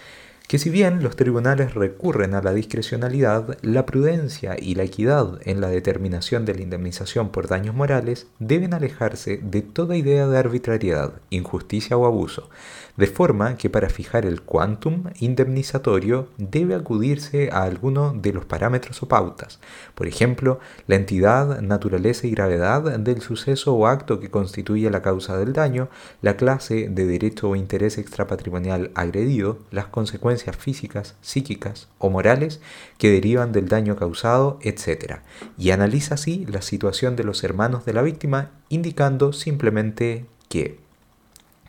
Que 0.47 0.59
si 0.59 0.69
bien 0.69 1.01
los 1.01 1.15
tribunales 1.15 1.73
recurren 1.73 2.33
a 2.33 2.41
la 2.41 2.53
discrecionalidad, 2.53 3.57
la 3.61 3.85
prudencia 3.85 4.55
y 4.59 4.75
la 4.75 4.83
equidad 4.83 5.39
en 5.45 5.61
la 5.61 5.69
determinación 5.69 6.45
de 6.45 6.53
la 6.53 6.61
indemnización 6.61 7.29
por 7.29 7.47
daños 7.47 7.75
morales 7.75 8.27
deben 8.39 8.73
alejarse 8.73 9.39
de 9.41 9.61
toda 9.61 9.95
idea 9.95 10.27
de 10.27 10.37
arbitrariedad, 10.37 11.13
injusticia 11.29 11.95
o 11.97 12.05
abuso, 12.05 12.49
de 12.97 13.07
forma 13.07 13.57
que 13.57 13.69
para 13.69 13.89
fijar 13.89 14.25
el 14.25 14.41
quantum 14.41 15.05
indemnizatorio 15.19 16.27
debe 16.37 16.75
acudirse 16.75 17.49
a 17.51 17.63
alguno 17.63 18.13
de 18.13 18.33
los 18.33 18.45
parámetros 18.45 19.01
o 19.01 19.07
pautas, 19.07 19.59
por 19.95 20.07
ejemplo, 20.07 20.59
la 20.87 20.95
entidad, 20.95 21.61
naturaleza 21.61 22.27
y 22.27 22.31
gravedad 22.31 22.99
del 22.99 23.21
suceso 23.21 23.73
o 23.75 23.87
acto 23.87 24.19
que 24.19 24.29
constituye 24.29 24.89
la 24.89 25.01
causa 25.01 25.37
del 25.37 25.53
daño, 25.53 25.89
la 26.21 26.37
clase 26.37 26.87
de 26.89 27.05
derecho 27.05 27.49
o 27.49 27.55
interés 27.55 27.97
extrapatrimonial 27.97 28.91
agredido, 28.95 29.59
las 29.71 29.87
consecuencias 29.87 30.55
físicas, 30.55 31.15
psíquicas 31.21 31.87
o 31.97 32.09
morales 32.09 32.61
que 32.97 33.09
derivan 33.09 33.51
del 33.51 33.69
daño 33.69 33.95
causado, 33.95 34.59
etc. 34.61 35.19
Y 35.57 35.71
analiza 35.71 36.15
así 36.15 36.45
la 36.47 36.61
situación 36.61 37.15
de 37.15 37.23
los 37.23 37.43
hermanos 37.43 37.85
de 37.85 37.93
la 37.93 38.01
víctima, 38.01 38.51
indicando 38.69 39.33
simplemente 39.33 40.25
que 40.49 40.82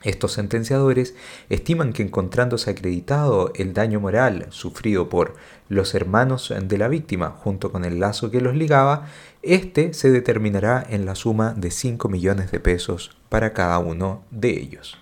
estos 0.04 0.32
sentenciadores 0.32 1.14
estiman 1.48 1.92
que 1.92 2.02
encontrándose 2.02 2.70
acreditado 2.70 3.52
el 3.54 3.72
daño 3.72 4.00
moral 4.00 4.46
sufrido 4.50 5.08
por 5.08 5.34
los 5.68 5.94
hermanos 5.94 6.52
de 6.62 6.78
la 6.78 6.88
víctima 6.88 7.30
junto 7.30 7.72
con 7.72 7.84
el 7.84 8.00
lazo 8.00 8.30
que 8.30 8.40
los 8.40 8.54
ligaba, 8.54 9.08
este 9.42 9.94
se 9.94 10.10
determinará 10.10 10.86
en 10.88 11.06
la 11.06 11.14
suma 11.14 11.54
de 11.54 11.70
5 11.70 12.08
millones 12.08 12.50
de 12.50 12.60
pesos 12.60 13.16
para 13.28 13.52
cada 13.52 13.78
uno 13.78 14.22
de 14.30 14.50
ellos. 14.50 14.98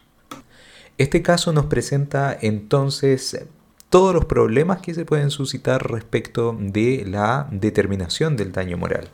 Este 0.99 1.23
caso 1.23 1.52
nos 1.52 1.66
presenta 1.66 2.37
entonces 2.40 3.44
todos 3.90 4.14
los 4.14 4.25
problemas 4.25 4.80
que 4.80 4.94
se 4.94 5.04
pueden 5.04 5.30
suscitar 5.30 5.90
respecto 5.90 6.56
de 6.59 7.04
la 7.06 7.49
determinación 7.50 8.37
del 8.37 8.52
daño 8.52 8.78
moral. 8.78 9.11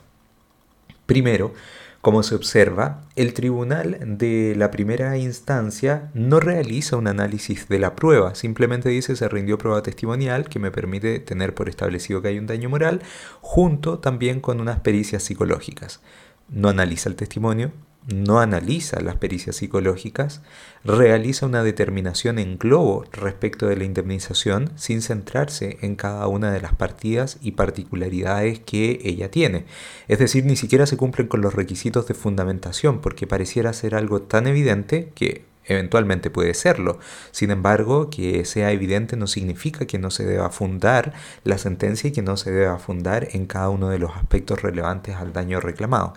Primero, 1.05 1.53
como 2.01 2.23
se 2.23 2.35
observa, 2.35 3.01
el 3.17 3.33
tribunal 3.33 3.97
de 4.01 4.53
la 4.55 4.71
primera 4.71 5.17
instancia 5.17 6.11
no 6.13 6.39
realiza 6.39 6.95
un 6.95 7.07
análisis 7.07 7.67
de 7.67 7.77
la 7.77 7.95
prueba, 7.95 8.35
simplemente 8.35 8.87
dice 8.87 9.17
se 9.17 9.27
rindió 9.27 9.57
prueba 9.57 9.83
testimonial 9.83 10.47
que 10.47 10.59
me 10.59 10.71
permite 10.71 11.19
tener 11.19 11.53
por 11.53 11.67
establecido 11.67 12.21
que 12.21 12.29
hay 12.29 12.39
un 12.39 12.47
daño 12.47 12.69
moral, 12.69 13.01
junto 13.41 13.99
también 13.99 14.39
con 14.39 14.61
unas 14.61 14.79
pericias 14.79 15.23
psicológicas. 15.23 15.99
No 16.47 16.69
analiza 16.69 17.09
el 17.09 17.15
testimonio, 17.15 17.73
no 18.07 18.39
analiza 18.39 19.01
las 19.01 19.17
pericias 19.17 19.57
psicológicas, 19.57 20.41
realiza 20.83 21.45
una 21.45 21.63
determinación 21.63 22.39
en 22.39 22.57
globo 22.57 23.05
respecto 23.11 23.67
de 23.67 23.75
la 23.75 23.83
indemnización 23.83 24.71
sin 24.75 25.01
centrarse 25.01 25.77
en 25.81 25.95
cada 25.95 26.27
una 26.27 26.51
de 26.51 26.61
las 26.61 26.73
partidas 26.73 27.37
y 27.41 27.51
particularidades 27.51 28.59
que 28.59 28.99
ella 29.03 29.29
tiene. 29.29 29.65
Es 30.07 30.19
decir, 30.19 30.45
ni 30.45 30.55
siquiera 30.55 30.85
se 30.85 30.97
cumplen 30.97 31.27
con 31.27 31.41
los 31.41 31.53
requisitos 31.53 32.07
de 32.07 32.13
fundamentación 32.13 32.99
porque 33.01 33.27
pareciera 33.27 33.73
ser 33.73 33.95
algo 33.95 34.21
tan 34.21 34.47
evidente 34.47 35.11
que 35.13 35.45
eventualmente 35.65 36.31
puede 36.31 36.55
serlo. 36.55 36.99
Sin 37.31 37.51
embargo, 37.51 38.09
que 38.09 38.43
sea 38.45 38.71
evidente 38.71 39.17
no 39.17 39.27
significa 39.27 39.85
que 39.85 39.99
no 39.99 40.09
se 40.09 40.25
deba 40.25 40.49
fundar 40.49 41.13
la 41.43 41.59
sentencia 41.59 42.07
y 42.07 42.11
que 42.11 42.23
no 42.23 42.37
se 42.37 42.51
deba 42.51 42.79
fundar 42.79 43.27
en 43.33 43.45
cada 43.45 43.69
uno 43.69 43.89
de 43.89 43.99
los 43.99 44.15
aspectos 44.15 44.63
relevantes 44.63 45.15
al 45.15 45.31
daño 45.31 45.59
reclamado 45.59 46.13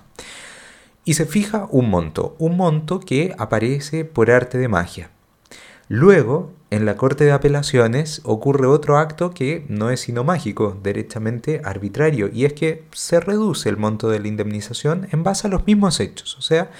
y 1.04 1.14
se 1.14 1.26
fija 1.26 1.66
un 1.70 1.90
monto, 1.90 2.36
un 2.38 2.56
monto 2.56 3.00
que 3.00 3.34
aparece 3.38 4.04
por 4.04 4.30
arte 4.30 4.58
de 4.58 4.68
magia. 4.68 5.10
Luego, 5.88 6.52
en 6.70 6.86
la 6.86 6.96
Corte 6.96 7.24
de 7.24 7.32
Apelaciones 7.32 8.22
ocurre 8.24 8.66
otro 8.66 8.96
acto 8.96 9.34
que 9.34 9.66
no 9.68 9.90
es 9.90 10.00
sino 10.00 10.24
mágico, 10.24 10.78
derechamente 10.82 11.60
arbitrario, 11.64 12.30
y 12.32 12.46
es 12.46 12.54
que 12.54 12.84
se 12.92 13.20
reduce 13.20 13.68
el 13.68 13.76
monto 13.76 14.08
de 14.08 14.20
la 14.20 14.28
indemnización 14.28 15.06
en 15.12 15.22
base 15.22 15.48
a 15.48 15.50
los 15.50 15.66
mismos 15.66 16.00
hechos, 16.00 16.38
o 16.38 16.40
sea, 16.40 16.70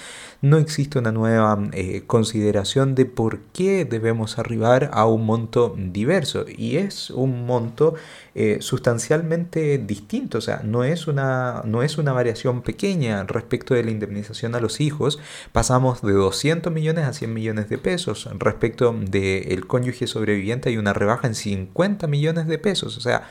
no 0.43 0.57
existe 0.57 0.99
una 0.99 1.13
nueva 1.13 1.57
eh, 1.71 2.03
consideración 2.05 2.95
de 2.95 3.05
por 3.05 3.39
qué 3.53 3.85
debemos 3.85 4.37
arribar 4.37 4.89
a 4.91 5.05
un 5.05 5.25
monto 5.25 5.73
diverso. 5.77 6.45
Y 6.49 6.75
es 6.75 7.11
un 7.11 7.45
monto 7.45 7.95
eh, 8.35 8.57
sustancialmente 8.59 9.77
distinto, 9.77 10.39
o 10.39 10.41
sea, 10.41 10.59
no 10.61 10.83
es, 10.83 11.07
una, 11.07 11.61
no 11.63 11.81
es 11.81 11.97
una 11.97 12.11
variación 12.11 12.61
pequeña 12.61 13.23
respecto 13.23 13.73
de 13.73 13.85
la 13.85 13.91
indemnización 13.91 14.53
a 14.53 14.59
los 14.59 14.81
hijos, 14.81 15.17
pasamos 15.53 16.01
de 16.01 16.11
200 16.11 16.73
millones 16.73 17.05
a 17.05 17.13
100 17.13 17.33
millones 17.33 17.69
de 17.69 17.77
pesos, 17.77 18.27
respecto 18.37 18.93
del 18.93 19.65
cónyuge 19.65 20.07
sobreviviente 20.07 20.67
hay 20.67 20.77
una 20.77 20.91
rebaja 20.91 21.25
en 21.25 21.35
50 21.35 22.05
millones 22.07 22.47
de 22.47 22.59
pesos, 22.59 22.97
o 22.97 23.01
sea, 23.01 23.29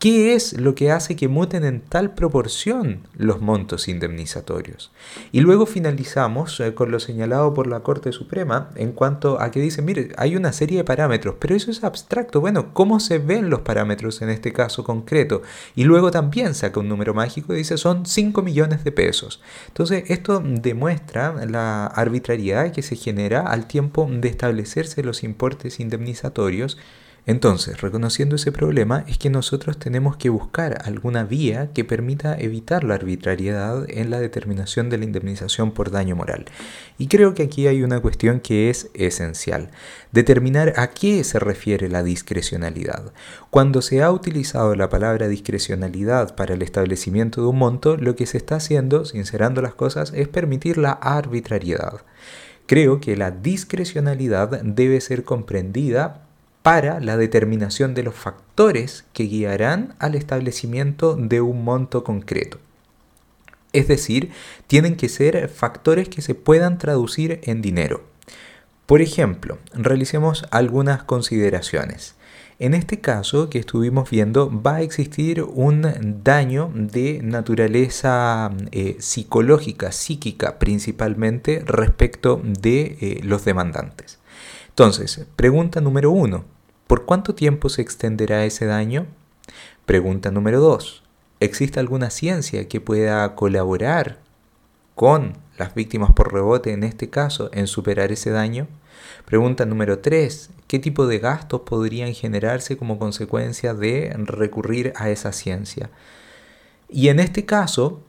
¿Qué 0.00 0.32
es 0.32 0.58
lo 0.58 0.74
que 0.74 0.90
hace 0.90 1.14
que 1.14 1.28
muten 1.28 1.62
en 1.62 1.82
tal 1.82 2.14
proporción 2.14 3.06
los 3.18 3.42
montos 3.42 3.86
indemnizatorios? 3.86 4.90
Y 5.30 5.40
luego 5.40 5.66
finalizamos 5.66 6.58
eh, 6.60 6.72
con 6.72 6.90
lo 6.90 7.00
señalado 7.00 7.52
por 7.52 7.66
la 7.66 7.80
Corte 7.80 8.10
Suprema 8.10 8.70
en 8.76 8.92
cuanto 8.92 9.38
a 9.42 9.50
que 9.50 9.60
dice, 9.60 9.82
mire, 9.82 10.14
hay 10.16 10.36
una 10.36 10.54
serie 10.54 10.78
de 10.78 10.84
parámetros, 10.84 11.34
pero 11.38 11.54
eso 11.54 11.70
es 11.70 11.84
abstracto. 11.84 12.40
Bueno, 12.40 12.72
¿cómo 12.72 12.98
se 12.98 13.18
ven 13.18 13.50
los 13.50 13.60
parámetros 13.60 14.22
en 14.22 14.30
este 14.30 14.54
caso 14.54 14.84
concreto? 14.84 15.42
Y 15.76 15.84
luego 15.84 16.10
también 16.10 16.54
saca 16.54 16.80
un 16.80 16.88
número 16.88 17.12
mágico 17.12 17.52
y 17.52 17.58
dice, 17.58 17.76
son 17.76 18.06
5 18.06 18.40
millones 18.40 18.84
de 18.84 18.92
pesos. 18.92 19.42
Entonces, 19.68 20.04
esto 20.08 20.42
demuestra 20.42 21.44
la 21.44 21.84
arbitrariedad 21.84 22.72
que 22.72 22.80
se 22.80 22.96
genera 22.96 23.42
al 23.42 23.66
tiempo 23.66 24.08
de 24.10 24.28
establecerse 24.28 25.02
los 25.02 25.22
importes 25.24 25.78
indemnizatorios 25.78 26.78
entonces, 27.30 27.80
reconociendo 27.80 28.34
ese 28.34 28.50
problema, 28.50 29.04
es 29.06 29.16
que 29.16 29.30
nosotros 29.30 29.78
tenemos 29.78 30.16
que 30.16 30.30
buscar 30.30 30.82
alguna 30.84 31.22
vía 31.22 31.70
que 31.72 31.84
permita 31.84 32.36
evitar 32.36 32.82
la 32.82 32.96
arbitrariedad 32.96 33.88
en 33.88 34.10
la 34.10 34.18
determinación 34.18 34.90
de 34.90 34.98
la 34.98 35.04
indemnización 35.04 35.70
por 35.70 35.92
daño 35.92 36.16
moral. 36.16 36.46
Y 36.98 37.06
creo 37.06 37.32
que 37.34 37.44
aquí 37.44 37.68
hay 37.68 37.84
una 37.84 38.00
cuestión 38.00 38.40
que 38.40 38.68
es 38.68 38.90
esencial, 38.94 39.70
determinar 40.10 40.72
a 40.76 40.88
qué 40.88 41.22
se 41.22 41.38
refiere 41.38 41.88
la 41.88 42.02
discrecionalidad. 42.02 43.12
Cuando 43.50 43.80
se 43.80 44.02
ha 44.02 44.10
utilizado 44.10 44.74
la 44.74 44.88
palabra 44.88 45.28
discrecionalidad 45.28 46.34
para 46.34 46.54
el 46.54 46.62
establecimiento 46.62 47.42
de 47.42 47.46
un 47.46 47.58
monto, 47.58 47.96
lo 47.96 48.16
que 48.16 48.26
se 48.26 48.38
está 48.38 48.56
haciendo, 48.56 49.04
sincerando 49.04 49.62
las 49.62 49.74
cosas, 49.74 50.12
es 50.16 50.26
permitir 50.26 50.78
la 50.78 50.90
arbitrariedad. 50.90 52.02
Creo 52.66 53.00
que 53.00 53.16
la 53.16 53.30
discrecionalidad 53.30 54.62
debe 54.62 55.00
ser 55.00 55.22
comprendida 55.22 56.26
para 56.62 57.00
la 57.00 57.16
determinación 57.16 57.94
de 57.94 58.02
los 58.02 58.14
factores 58.14 59.04
que 59.12 59.24
guiarán 59.24 59.94
al 59.98 60.14
establecimiento 60.14 61.16
de 61.16 61.40
un 61.40 61.64
monto 61.64 62.04
concreto. 62.04 62.58
Es 63.72 63.88
decir, 63.88 64.30
tienen 64.66 64.96
que 64.96 65.08
ser 65.08 65.48
factores 65.48 66.08
que 66.08 66.22
se 66.22 66.34
puedan 66.34 66.78
traducir 66.78 67.40
en 67.44 67.62
dinero. 67.62 68.02
Por 68.86 69.00
ejemplo, 69.00 69.58
realicemos 69.72 70.44
algunas 70.50 71.04
consideraciones. 71.04 72.16
En 72.58 72.74
este 72.74 73.00
caso 73.00 73.48
que 73.48 73.58
estuvimos 73.58 74.10
viendo 74.10 74.50
va 74.50 74.76
a 74.76 74.82
existir 74.82 75.42
un 75.42 76.20
daño 76.22 76.70
de 76.74 77.20
naturaleza 77.22 78.52
eh, 78.70 78.96
psicológica, 78.98 79.92
psíquica 79.92 80.58
principalmente 80.58 81.62
respecto 81.64 82.42
de 82.44 82.98
eh, 83.00 83.20
los 83.22 83.46
demandantes. 83.46 84.19
Entonces, 84.80 85.26
pregunta 85.36 85.82
número 85.82 86.10
uno, 86.10 86.46
¿por 86.86 87.04
cuánto 87.04 87.34
tiempo 87.34 87.68
se 87.68 87.82
extenderá 87.82 88.46
ese 88.46 88.64
daño? 88.64 89.08
Pregunta 89.84 90.30
número 90.30 90.58
dos, 90.58 91.02
¿existe 91.38 91.78
alguna 91.78 92.08
ciencia 92.08 92.66
que 92.66 92.80
pueda 92.80 93.34
colaborar 93.34 94.20
con 94.94 95.34
las 95.58 95.74
víctimas 95.74 96.14
por 96.14 96.32
rebote 96.32 96.72
en 96.72 96.82
este 96.82 97.10
caso 97.10 97.50
en 97.52 97.66
superar 97.66 98.10
ese 98.10 98.30
daño? 98.30 98.68
Pregunta 99.26 99.66
número 99.66 99.98
tres, 99.98 100.48
¿qué 100.66 100.78
tipo 100.78 101.06
de 101.06 101.18
gastos 101.18 101.60
podrían 101.60 102.14
generarse 102.14 102.78
como 102.78 102.98
consecuencia 102.98 103.74
de 103.74 104.14
recurrir 104.16 104.94
a 104.96 105.10
esa 105.10 105.32
ciencia? 105.32 105.90
Y 106.88 107.08
en 107.08 107.20
este 107.20 107.44
caso, 107.44 108.00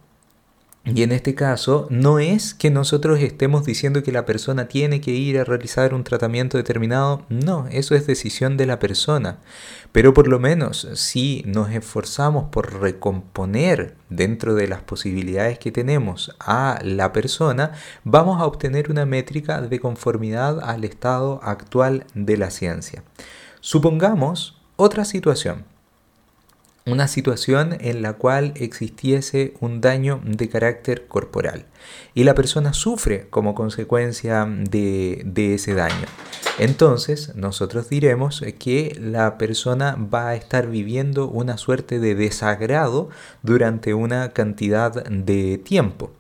y 0.84 1.04
en 1.04 1.12
este 1.12 1.36
caso, 1.36 1.86
no 1.92 2.18
es 2.18 2.56
que 2.56 2.72
nosotros 2.72 3.20
estemos 3.20 3.66
diciendo 3.66 4.02
que 4.02 4.12
la 4.12 4.26
persona 4.26 4.68
tiene 4.68 5.00
que 5.00 5.12
ir 5.12 5.38
a 5.38 5.44
realizar 5.44 5.94
un 5.94 6.04
tratamiento 6.04 6.58
determinado, 6.58 7.24
no, 7.30 7.68
eso 7.70 7.94
es 7.94 8.08
decisión 8.08 8.58
de 8.58 8.66
la 8.66 8.80
persona. 8.80 9.38
Pero 9.92 10.16
por 10.16 10.28
lo 10.28 10.40
menos 10.40 10.88
si 10.96 11.44
nos 11.46 11.70
esforzamos 11.70 12.46
por 12.50 12.82
recomponer 12.82 13.96
dentro 14.10 14.56
de 14.56 14.68
las 14.68 14.82
posibilidades 14.82 15.60
que 15.60 15.72
tenemos 15.72 16.36
a 16.40 16.80
la 16.84 17.14
persona, 17.14 17.74
vamos 18.04 18.42
a 18.42 18.46
obtener 18.46 18.90
una 18.90 19.06
métrica 19.06 19.62
de 19.62 19.80
conformidad 19.80 20.60
al 20.62 20.84
estado 20.84 21.42
actual 21.44 22.06
de 22.16 22.38
la 22.38 22.50
ciencia. 22.50 23.04
Supongamos 23.60 24.60
otra 24.78 25.06
situación 25.06 25.64
una 26.86 27.08
situación 27.08 27.78
en 27.80 28.02
la 28.02 28.14
cual 28.14 28.54
existiese 28.56 29.54
un 29.60 29.82
daño 29.82 30.22
de 30.24 30.50
carácter 30.50 31.08
corporal 31.08 31.66
y 32.14 32.24
la 32.24 32.34
persona 32.34 32.74
sufre 32.74 33.28
como 33.30 33.54
consecuencia 33.56 34.48
de, 34.48 35.54
ese 35.54 35.74
daño. 35.74 36.06
Entonces 36.58 37.36
nosotros 37.36 37.90
diremos 37.90 38.44
que 38.60 38.98
la 39.00 39.38
persona 39.38 39.96
va 39.96 40.30
a 40.30 40.36
estar 40.36 40.68
viviendo 40.68 41.28
una 41.28 41.58
suerte 41.58 42.00
de 42.00 42.16
desagrado 42.16 43.10
durante 43.44 43.94
una 43.94 44.30
cantidad 44.30 45.04
de 45.06 45.58
tiempo. 45.58 46.12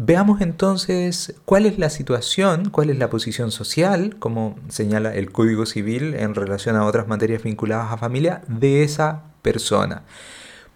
Veamos 0.00 0.40
entonces 0.40 1.34
cuál 1.44 1.66
es 1.66 1.78
la 1.78 1.90
situación, 1.90 2.70
cuál 2.70 2.90
es 2.90 2.98
la 2.98 3.10
posición 3.10 3.50
social, 3.50 4.16
como 4.20 4.56
señala 4.68 5.12
el 5.14 5.32
Código 5.32 5.66
Civil 5.66 6.14
en 6.14 6.36
relación 6.36 6.76
a 6.76 6.84
otras 6.84 7.08
materias 7.08 7.42
vinculadas 7.42 7.92
a 7.92 7.98
familia, 7.98 8.42
de 8.46 8.84
esa 8.84 9.27
persona. 9.48 10.02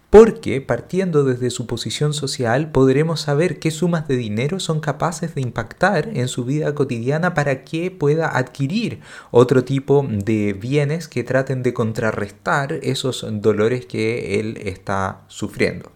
Porque 0.09 0.61
partiendo 0.61 1.23
desde 1.23 1.49
su 1.49 1.65
posición 1.67 2.13
social 2.13 2.71
podremos 2.71 3.21
saber 3.21 3.59
qué 3.59 3.69
sumas 3.69 4.07
de 4.07 4.15
dinero 4.15 4.59
son 4.59 4.79
capaces 4.79 5.35
de 5.35 5.41
impactar 5.41 6.09
en 6.13 6.27
su 6.27 6.43
vida 6.43 6.73
cotidiana 6.73 7.33
para 7.35 7.63
que 7.63 7.91
pueda 7.91 8.37
adquirir 8.37 8.99
otro 9.31 9.63
tipo 9.63 10.05
de 10.07 10.53
bienes 10.53 11.07
que 11.07 11.23
traten 11.23 11.61
de 11.61 11.73
contrarrestar 11.73 12.73
esos 12.81 13.25
dolores 13.41 13.85
que 13.85 14.39
él 14.39 14.57
está 14.63 15.21
sufriendo. 15.27 15.91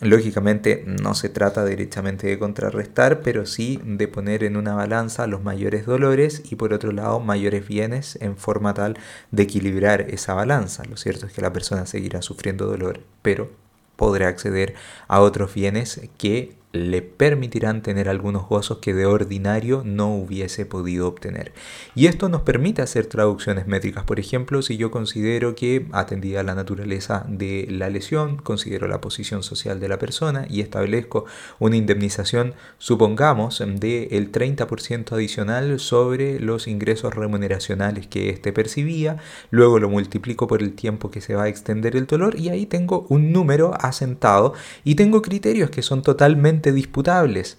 Lógicamente 0.00 0.84
no 0.86 1.14
se 1.14 1.28
trata 1.28 1.64
directamente 1.64 2.26
de 2.26 2.38
contrarrestar, 2.38 3.20
pero 3.20 3.44
sí 3.44 3.78
de 3.84 4.08
poner 4.08 4.42
en 4.42 4.56
una 4.56 4.74
balanza 4.74 5.26
los 5.26 5.42
mayores 5.42 5.84
dolores 5.84 6.42
y 6.50 6.56
por 6.56 6.72
otro 6.72 6.92
lado 6.92 7.20
mayores 7.20 7.68
bienes 7.68 8.16
en 8.20 8.36
forma 8.36 8.72
tal 8.72 8.96
de 9.30 9.42
equilibrar 9.42 10.02
esa 10.10 10.32
balanza. 10.32 10.84
Lo 10.84 10.96
cierto 10.96 11.26
es 11.26 11.32
que 11.32 11.42
la 11.42 11.52
persona 11.52 11.84
seguirá 11.84 12.22
sufriendo 12.22 12.66
dolor, 12.66 13.00
pero 13.20 13.50
podrá 13.96 14.28
acceder 14.28 14.74
a 15.08 15.20
otros 15.20 15.54
bienes 15.54 16.00
que 16.16 16.56
le 16.72 17.02
permitirán 17.02 17.82
tener 17.82 18.08
algunos 18.08 18.48
gozos 18.48 18.78
que 18.78 18.94
de 18.94 19.06
ordinario 19.06 19.82
no 19.84 20.14
hubiese 20.14 20.64
podido 20.66 21.06
obtener. 21.06 21.52
Y 21.94 22.06
esto 22.06 22.28
nos 22.28 22.42
permite 22.42 22.82
hacer 22.82 23.06
traducciones 23.06 23.66
métricas. 23.66 24.04
Por 24.04 24.18
ejemplo, 24.18 24.62
si 24.62 24.76
yo 24.76 24.90
considero 24.90 25.54
que, 25.54 25.86
atendida 25.92 26.42
la 26.42 26.54
naturaleza 26.54 27.26
de 27.28 27.66
la 27.70 27.90
lesión, 27.90 28.36
considero 28.38 28.88
la 28.88 29.00
posición 29.00 29.42
social 29.42 29.80
de 29.80 29.88
la 29.88 29.98
persona 29.98 30.46
y 30.48 30.60
establezco 30.60 31.26
una 31.58 31.76
indemnización, 31.76 32.54
supongamos, 32.78 33.58
del 33.58 34.32
30% 34.32 35.12
adicional 35.12 35.78
sobre 35.78 36.40
los 36.40 36.66
ingresos 36.66 37.14
remuneracionales 37.14 38.06
que 38.06 38.30
éste 38.30 38.52
percibía, 38.52 39.18
luego 39.50 39.78
lo 39.78 39.90
multiplico 39.90 40.46
por 40.46 40.62
el 40.62 40.72
tiempo 40.72 41.10
que 41.10 41.20
se 41.20 41.34
va 41.34 41.44
a 41.44 41.48
extender 41.48 41.96
el 41.96 42.06
dolor 42.06 42.38
y 42.38 42.48
ahí 42.48 42.66
tengo 42.66 43.06
un 43.08 43.32
número 43.32 43.74
asentado 43.78 44.54
y 44.84 44.94
tengo 44.94 45.22
criterios 45.22 45.70
que 45.70 45.82
son 45.82 46.02
totalmente 46.02 46.61
disputables. 46.70 47.58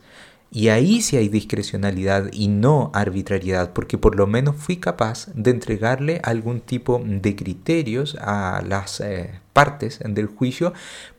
Y 0.55 0.69
ahí 0.69 1.01
sí 1.01 1.17
hay 1.17 1.29
discrecionalidad 1.29 2.29
y 2.31 2.47
no 2.47 2.91
arbitrariedad, 2.93 3.73
porque 3.73 3.97
por 3.97 4.15
lo 4.15 4.27
menos 4.27 4.55
fui 4.55 4.77
capaz 4.77 5.27
de 5.33 5.49
entregarle 5.49 6.21
algún 6.23 6.61
tipo 6.61 7.01
de 7.03 7.35
criterios 7.35 8.15
a 8.21 8.63
las 8.63 9.01
eh, 9.01 9.41
partes 9.51 9.99
del 10.05 10.27
juicio 10.27 10.71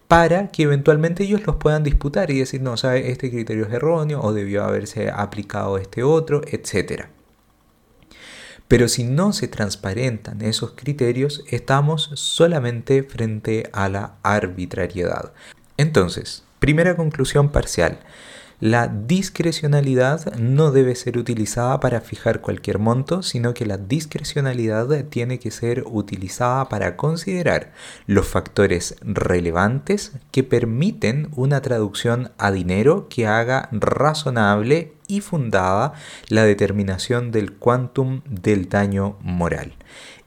para 0.06 0.52
que 0.52 0.62
eventualmente 0.62 1.24
ellos 1.24 1.44
los 1.46 1.56
puedan 1.56 1.82
disputar 1.82 2.30
y 2.30 2.38
decir, 2.38 2.62
no, 2.62 2.76
sabe, 2.76 3.10
este 3.10 3.28
criterio 3.28 3.66
es 3.66 3.72
erróneo 3.72 4.20
o 4.22 4.32
debió 4.32 4.62
haberse 4.62 5.10
aplicado 5.10 5.78
este 5.78 6.04
otro, 6.04 6.42
etc. 6.46 7.06
Pero 8.68 8.86
si 8.86 9.02
no 9.02 9.32
se 9.32 9.48
transparentan 9.48 10.42
esos 10.42 10.72
criterios, 10.76 11.42
estamos 11.50 12.10
solamente 12.14 13.02
frente 13.02 13.68
a 13.72 13.88
la 13.88 14.14
arbitrariedad. 14.22 15.32
Entonces, 15.76 16.43
Primera 16.64 16.96
conclusión 16.96 17.50
parcial. 17.50 17.98
La 18.58 18.88
discrecionalidad 18.88 20.34
no 20.36 20.70
debe 20.70 20.94
ser 20.94 21.18
utilizada 21.18 21.78
para 21.78 22.00
fijar 22.00 22.40
cualquier 22.40 22.78
monto, 22.78 23.22
sino 23.22 23.52
que 23.52 23.66
la 23.66 23.76
discrecionalidad 23.76 25.04
tiene 25.10 25.38
que 25.38 25.50
ser 25.50 25.84
utilizada 25.86 26.70
para 26.70 26.96
considerar 26.96 27.74
los 28.06 28.26
factores 28.26 28.96
relevantes 29.02 30.12
que 30.30 30.42
permiten 30.42 31.28
una 31.36 31.60
traducción 31.60 32.32
a 32.38 32.50
dinero 32.50 33.08
que 33.10 33.26
haga 33.26 33.68
razonable 33.70 34.94
y 35.06 35.20
fundada 35.20 35.92
la 36.28 36.44
determinación 36.44 37.30
del 37.30 37.52
quantum 37.52 38.22
del 38.24 38.70
daño 38.70 39.18
moral. 39.20 39.74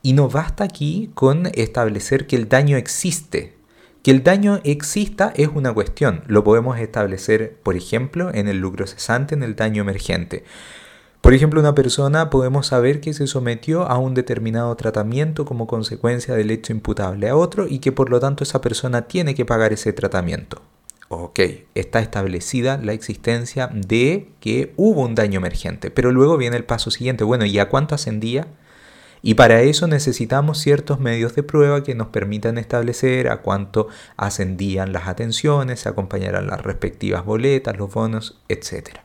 Y 0.03 0.13
no 0.13 0.29
basta 0.29 0.65
aquí 0.65 1.09
con 1.15 1.47
establecer 1.55 2.27
que 2.27 2.35
el 2.35 2.47
daño 2.47 2.77
existe, 2.77 3.56
que 4.03 4.11
el 4.11 4.23
daño 4.23 4.59
exista 4.63 5.33
es 5.35 5.49
una 5.53 5.73
cuestión, 5.73 6.23
lo 6.27 6.43
podemos 6.43 6.79
establecer, 6.79 7.57
por 7.63 7.75
ejemplo, 7.75 8.33
en 8.33 8.47
el 8.47 8.59
lucro 8.59 8.87
cesante, 8.87 9.35
en 9.35 9.43
el 9.43 9.55
daño 9.55 9.81
emergente. 9.81 10.43
Por 11.21 11.33
ejemplo, 11.33 11.59
una 11.59 11.75
persona 11.75 12.29
podemos 12.29 12.67
saber 12.67 13.01
que 13.01 13.13
se 13.13 13.27
sometió 13.27 13.83
a 13.83 13.97
un 13.97 14.13
determinado 14.13 14.73
tratamiento 14.75 15.43
como 15.43 15.67
consecuencia 15.67 16.35
del 16.35 16.51
hecho 16.51 16.71
imputable 16.71 17.27
a 17.27 17.35
otro 17.35 17.67
y 17.67 17.79
que 17.79 17.91
por 17.91 18.09
lo 18.09 18.19
tanto 18.19 18.43
esa 18.43 18.61
persona 18.61 19.03
tiene 19.03 19.35
que 19.35 19.43
pagar 19.43 19.73
ese 19.73 19.91
tratamiento. 19.91 20.61
Ok, 21.09 21.39
está 21.73 21.99
establecida 21.99 22.77
la 22.77 22.93
existencia 22.93 23.69
de 23.73 24.29
que 24.39 24.73
hubo 24.75 25.01
un 25.03 25.15
daño 25.15 25.37
emergente, 25.37 25.89
pero 25.89 26.11
luego 26.11 26.37
viene 26.37 26.57
el 26.57 26.65
paso 26.65 26.91
siguiente. 26.91 27.23
Bueno, 27.23 27.45
¿y 27.45 27.59
a 27.59 27.69
cuánto 27.69 27.95
ascendía? 27.95 28.47
Y 29.21 29.33
para 29.33 29.61
eso 29.61 29.87
necesitamos 29.87 30.59
ciertos 30.59 30.99
medios 30.99 31.35
de 31.35 31.43
prueba 31.43 31.83
que 31.83 31.95
nos 31.95 32.07
permitan 32.07 32.57
establecer 32.57 33.29
a 33.29 33.37
cuánto 33.37 33.87
ascendían 34.15 34.93
las 34.93 35.07
atenciones, 35.07 35.81
se 35.81 35.89
acompañarán 35.89 36.47
las 36.47 36.61
respectivas 36.61 37.25
boletas, 37.25 37.77
los 37.77 37.93
bonos, 37.93 38.39
etc. 38.47 38.99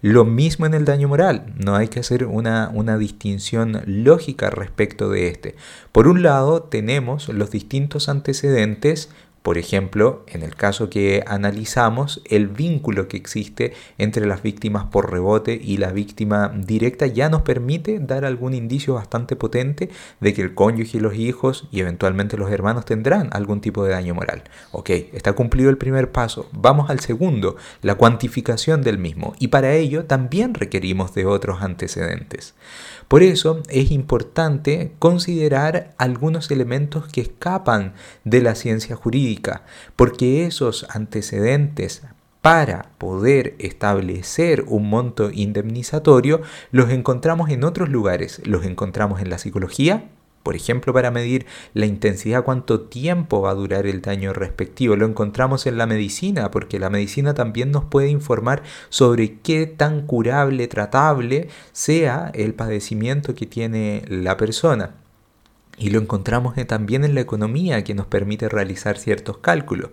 Lo 0.00 0.24
mismo 0.24 0.66
en 0.66 0.74
el 0.74 0.84
daño 0.84 1.06
moral, 1.06 1.54
no 1.56 1.76
hay 1.76 1.86
que 1.86 2.00
hacer 2.00 2.24
una, 2.24 2.70
una, 2.74 2.98
distinción 2.98 3.82
lógica 3.86 4.50
respecto 4.50 5.08
de 5.08 5.28
este. 5.28 5.54
Por 5.92 6.08
un 6.08 6.22
lado 6.22 6.64
tenemos 6.64 7.28
los 7.28 7.52
distintos 7.52 8.08
antecedentes 8.08 9.10
por 9.42 9.58
ejemplo, 9.58 10.24
en 10.28 10.42
el 10.42 10.54
caso 10.54 10.88
que 10.88 11.24
analizamos, 11.26 12.22
el 12.30 12.46
vínculo 12.46 13.08
que 13.08 13.16
existe 13.16 13.72
entre 13.98 14.26
las 14.26 14.42
víctimas 14.42 14.84
por 14.84 15.10
rebote 15.10 15.60
y 15.60 15.78
la 15.78 15.90
víctima 15.90 16.52
directa 16.54 17.06
ya 17.08 17.28
nos 17.28 17.42
permite 17.42 17.98
dar 17.98 18.24
algún 18.24 18.54
indicio 18.54 18.94
bastante 18.94 19.34
potente 19.34 19.90
de 20.20 20.32
que 20.32 20.42
el 20.42 20.54
cónyuge 20.54 20.98
y 20.98 21.00
los 21.00 21.14
hijos 21.14 21.66
y 21.72 21.80
eventualmente 21.80 22.36
los 22.36 22.52
hermanos 22.52 22.84
tendrán 22.84 23.30
algún 23.32 23.60
tipo 23.60 23.84
de 23.84 23.90
daño 23.90 24.14
moral. 24.14 24.44
Ok, 24.70 24.90
está 25.12 25.32
cumplido 25.32 25.70
el 25.70 25.78
primer 25.78 26.12
paso. 26.12 26.48
Vamos 26.52 26.88
al 26.88 27.00
segundo, 27.00 27.56
la 27.82 27.96
cuantificación 27.96 28.82
del 28.82 28.98
mismo. 28.98 29.34
Y 29.40 29.48
para 29.48 29.72
ello 29.74 30.04
también 30.04 30.54
requerimos 30.54 31.14
de 31.14 31.26
otros 31.26 31.62
antecedentes. 31.62 32.54
Por 33.08 33.22
eso 33.22 33.62
es 33.68 33.90
importante 33.90 34.92
considerar 34.98 35.94
algunos 35.98 36.50
elementos 36.50 37.08
que 37.08 37.20
escapan 37.20 37.94
de 38.24 38.42
la 38.42 38.54
ciencia 38.54 38.96
jurídica, 38.96 39.64
porque 39.96 40.46
esos 40.46 40.86
antecedentes 40.90 42.02
para 42.40 42.90
poder 42.98 43.54
establecer 43.58 44.64
un 44.66 44.90
monto 44.90 45.30
indemnizatorio 45.30 46.42
los 46.72 46.90
encontramos 46.90 47.50
en 47.50 47.62
otros 47.62 47.88
lugares, 47.88 48.42
los 48.44 48.64
encontramos 48.64 49.20
en 49.20 49.30
la 49.30 49.38
psicología, 49.38 50.10
por 50.42 50.56
ejemplo, 50.56 50.92
para 50.92 51.10
medir 51.10 51.46
la 51.74 51.86
intensidad, 51.86 52.44
cuánto 52.44 52.80
tiempo 52.82 53.42
va 53.42 53.50
a 53.50 53.54
durar 53.54 53.86
el 53.86 54.02
daño 54.02 54.32
respectivo. 54.32 54.96
Lo 54.96 55.06
encontramos 55.06 55.66
en 55.66 55.78
la 55.78 55.86
medicina, 55.86 56.50
porque 56.50 56.78
la 56.78 56.90
medicina 56.90 57.34
también 57.34 57.70
nos 57.70 57.84
puede 57.84 58.08
informar 58.08 58.62
sobre 58.88 59.38
qué 59.40 59.66
tan 59.66 60.06
curable, 60.06 60.68
tratable 60.68 61.48
sea 61.72 62.30
el 62.34 62.54
padecimiento 62.54 63.34
que 63.34 63.46
tiene 63.46 64.04
la 64.08 64.36
persona. 64.36 65.01
Y 65.82 65.90
lo 65.90 65.98
encontramos 65.98 66.54
también 66.68 67.02
en 67.02 67.16
la 67.16 67.22
economía 67.22 67.82
que 67.82 67.92
nos 67.92 68.06
permite 68.06 68.48
realizar 68.48 68.98
ciertos 68.98 69.38
cálculos. 69.38 69.90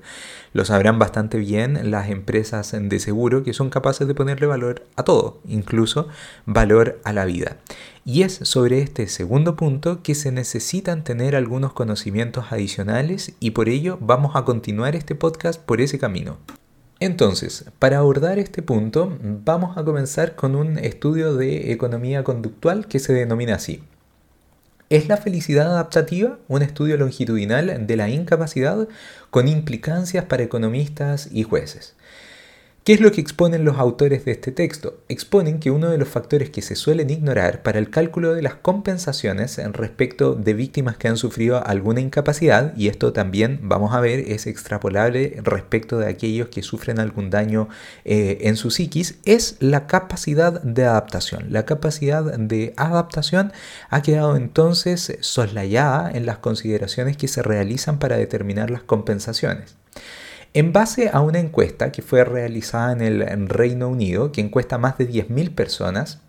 Lo 0.54 0.64
sabrán 0.64 1.00
bastante 1.00 1.40
bien 1.40 1.90
las 1.90 2.12
empresas 2.12 2.76
de 2.80 3.00
seguro 3.00 3.42
que 3.42 3.54
son 3.54 3.72
capaces 3.72 4.08
de 4.08 4.14
ponerle 4.14 4.46
valor 4.46 4.86
a 4.98 5.04
todo, 5.04 5.42
incluso 5.48 6.08
valor 6.46 7.02
a 7.06 7.12
la 7.12 7.26
vida. 7.26 7.58
Y 8.06 8.22
es 8.22 8.34
sobre 8.44 8.84
este 8.84 9.08
segundo 9.08 9.56
punto 9.56 10.04
que 10.04 10.14
se 10.14 10.32
necesitan 10.32 11.04
tener 11.04 11.36
algunos 11.36 11.74
conocimientos 11.74 12.52
adicionales 12.52 13.34
y 13.40 13.52
por 13.52 13.68
ello 13.68 13.98
vamos 14.00 14.36
a 14.36 14.46
continuar 14.46 14.96
este 14.96 15.16
podcast 15.16 15.60
por 15.60 15.82
ese 15.82 15.98
camino. 15.98 16.38
Entonces, 17.00 17.66
para 17.80 17.98
abordar 17.98 18.38
este 18.38 18.62
punto, 18.62 19.18
vamos 19.24 19.76
a 19.76 19.84
comenzar 19.84 20.36
con 20.36 20.56
un 20.56 20.78
estudio 20.78 21.34
de 21.34 21.72
economía 21.72 22.24
conductual 22.24 22.86
que 22.88 23.00
se 23.00 23.14
denomina 23.14 23.56
así, 23.56 23.82
¿Es 24.90 25.08
la 25.08 25.18
felicidad 25.18 25.68
adaptativa 25.68 26.40
un 26.48 26.64
estudio 26.64 26.98
longitudinal 26.98 27.86
de 27.86 27.96
la 27.96 28.10
incapacidad 28.10 28.88
con 29.30 29.48
implicancias 29.48 30.26
para 30.26 30.42
economistas 30.42 31.30
y 31.32 31.44
jueces? 31.44 31.96
¿Qué 32.86 32.94
es 32.94 33.02
lo 33.02 33.12
que 33.12 33.22
exponen 33.22 33.66
los 33.66 33.78
autores 33.78 34.24
de 34.26 34.32
este 34.32 34.52
texto? 34.52 35.04
Exponen 35.10 35.60
que 35.60 35.70
uno 35.70 35.90
de 35.90 35.98
los 35.98 36.08
factores 36.08 36.50
que 36.50 36.62
se 36.62 36.76
suelen 36.76 37.10
ignorar 37.10 37.62
para 37.62 37.78
el 37.78 37.90
cálculo 37.90 38.34
de 38.34 38.42
las 38.42 38.56
compensaciones 38.56 39.60
en 39.60 39.74
respecto 39.74 40.34
de 40.34 40.54
víctimas 40.54 40.98
que 40.98 41.10
han 41.10 41.18
sufrido 41.18 41.64
alguna 41.64 42.00
incapacidad, 42.00 42.74
y 42.78 42.88
esto 42.88 43.12
también 43.12 43.60
vamos 43.64 43.94
a 43.94 44.00
ver 44.00 44.20
es 44.20 44.48
extrapolable 44.48 45.40
respecto 45.44 46.00
de 46.00 46.08
aquellos 46.08 46.48
que 46.48 46.64
sufren 46.64 47.00
algún 47.00 47.30
daño 47.30 47.68
eh, 48.06 48.40
en 48.42 48.56
su 48.56 48.72
psiquis, 48.72 49.20
es 49.26 49.58
la 49.60 49.86
capacidad 49.86 50.62
de 50.64 50.86
adaptación. 50.86 51.52
La 51.52 51.66
capacidad 51.66 52.24
de 52.24 52.74
adaptación 52.78 53.52
ha 53.90 54.02
quedado 54.02 54.38
entonces 54.38 55.18
soslayada 55.20 56.10
en 56.10 56.26
las 56.26 56.38
consideraciones 56.38 57.18
que 57.18 57.28
se 57.28 57.44
realizan 57.44 58.00
para 58.00 58.18
determinar 58.18 58.72
las 58.72 58.84
compensaciones. 58.84 59.76
En 60.54 60.74
base 60.74 61.10
a 61.14 61.22
una 61.22 61.40
encuesta 61.40 61.92
que 61.92 62.02
fue 62.02 62.24
realizada 62.24 62.92
en 62.92 63.02
el 63.02 63.50
Reino 63.50 63.88
Unido, 63.88 64.32
que 64.32 64.42
encuesta 64.42 64.76
a 64.76 64.80
más 64.80 64.98
de 64.98 65.08
10.000 65.08 65.54
personas, 65.54 66.22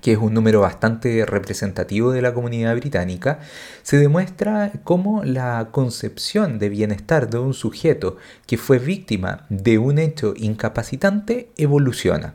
que 0.00 0.12
es 0.12 0.18
un 0.18 0.34
número 0.34 0.60
bastante 0.60 1.24
representativo 1.26 2.10
de 2.10 2.22
la 2.22 2.34
comunidad 2.34 2.74
británica, 2.74 3.38
se 3.82 3.98
demuestra 3.98 4.72
cómo 4.82 5.22
la 5.24 5.68
concepción 5.70 6.58
de 6.58 6.70
bienestar 6.70 7.30
de 7.30 7.38
un 7.38 7.54
sujeto 7.54 8.16
que 8.46 8.58
fue 8.58 8.78
víctima 8.78 9.46
de 9.48 9.78
un 9.78 9.98
hecho 9.98 10.34
incapacitante 10.36 11.50
evoluciona. 11.56 12.34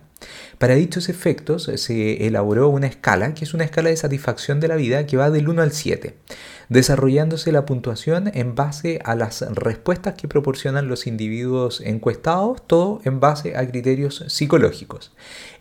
Para 0.57 0.75
dichos 0.75 1.09
efectos 1.09 1.69
se 1.75 2.27
elaboró 2.27 2.69
una 2.69 2.87
escala, 2.87 3.33
que 3.33 3.45
es 3.45 3.53
una 3.53 3.65
escala 3.65 3.89
de 3.89 3.97
satisfacción 3.97 4.59
de 4.59 4.67
la 4.67 4.75
vida 4.75 5.05
que 5.05 5.17
va 5.17 5.29
del 5.29 5.49
1 5.49 5.61
al 5.61 5.71
7 5.71 6.15
desarrollándose 6.69 7.51
la 7.51 7.65
puntuación 7.65 8.31
en 8.33 8.55
base 8.55 8.99
a 9.03 9.15
las 9.15 9.41
respuestas 9.53 10.15
que 10.15 10.27
proporcionan 10.27 10.87
los 10.87 11.07
individuos 11.07 11.81
encuestados, 11.81 12.61
todo 12.65 13.01
en 13.05 13.19
base 13.19 13.55
a 13.55 13.67
criterios 13.67 14.23
psicológicos. 14.27 15.11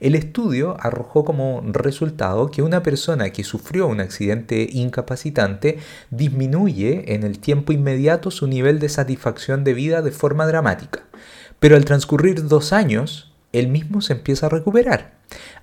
El 0.00 0.14
estudio 0.14 0.76
arrojó 0.80 1.24
como 1.24 1.62
resultado 1.64 2.50
que 2.50 2.62
una 2.62 2.82
persona 2.82 3.30
que 3.30 3.44
sufrió 3.44 3.86
un 3.86 4.00
accidente 4.00 4.68
incapacitante 4.72 5.78
disminuye 6.10 7.14
en 7.14 7.22
el 7.22 7.38
tiempo 7.38 7.72
inmediato 7.72 8.30
su 8.30 8.46
nivel 8.46 8.78
de 8.78 8.88
satisfacción 8.88 9.64
de 9.64 9.74
vida 9.74 10.02
de 10.02 10.10
forma 10.10 10.46
dramática. 10.46 11.04
Pero 11.58 11.76
al 11.76 11.84
transcurrir 11.84 12.46
dos 12.46 12.72
años, 12.72 13.33
el 13.54 13.68
mismo 13.68 14.00
se 14.00 14.12
empieza 14.12 14.46
a 14.46 14.50
recuperar. 14.50 15.14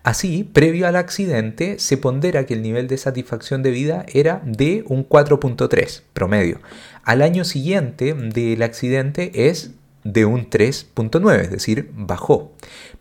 Así, 0.03 0.43
previo 0.43 0.87
al 0.87 0.95
accidente, 0.95 1.77
se 1.77 1.97
pondera 1.97 2.45
que 2.45 2.55
el 2.55 2.61
nivel 2.61 2.87
de 2.87 2.97
satisfacción 2.97 3.61
de 3.61 3.71
vida 3.71 4.05
era 4.11 4.41
de 4.45 4.83
un 4.87 5.07
4.3 5.07 6.01
promedio. 6.13 6.59
Al 7.03 7.21
año 7.21 7.43
siguiente 7.43 8.13
del 8.13 8.63
accidente 8.63 9.49
es 9.49 9.71
de 10.03 10.25
un 10.25 10.49
3.9, 10.49 11.41
es 11.41 11.51
decir, 11.51 11.91
bajó. 11.95 12.53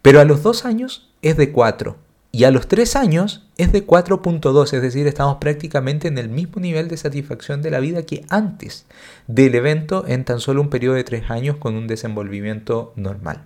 Pero 0.03 0.21
a 0.21 0.25
los 0.25 0.43
dos 0.43 0.65
años 0.65 1.11
es 1.23 1.37
de 1.37 1.53
4 1.53 1.97
y 2.33 2.45
a 2.45 2.51
los 2.51 2.69
tres 2.69 2.95
años 2.95 3.47
es 3.59 3.73
de 3.73 3.87
4.2, 3.87 4.73
es 4.73 4.83
decir, 4.83 5.07
estamos 5.07 5.39
prácticamente 5.41 6.09
en 6.09 6.17
el 6.17 6.29
mismo 6.29 6.61
nivel 6.61 6.89
de 6.89 6.97
satisfacción 6.97 7.61
de 7.61 7.71
la 7.71 7.81
vida 7.81 8.05
que 8.05 8.25
antes 8.29 8.87
del 9.27 9.55
evento 9.55 10.05
en 10.07 10.25
tan 10.25 10.39
solo 10.39 10.61
un 10.61 10.71
periodo 10.71 10.95
de 10.95 11.05
tres 11.05 11.31
años 11.31 11.57
con 11.57 11.75
un 11.75 11.89
desenvolvimiento 11.89 12.93
normal. 12.97 13.43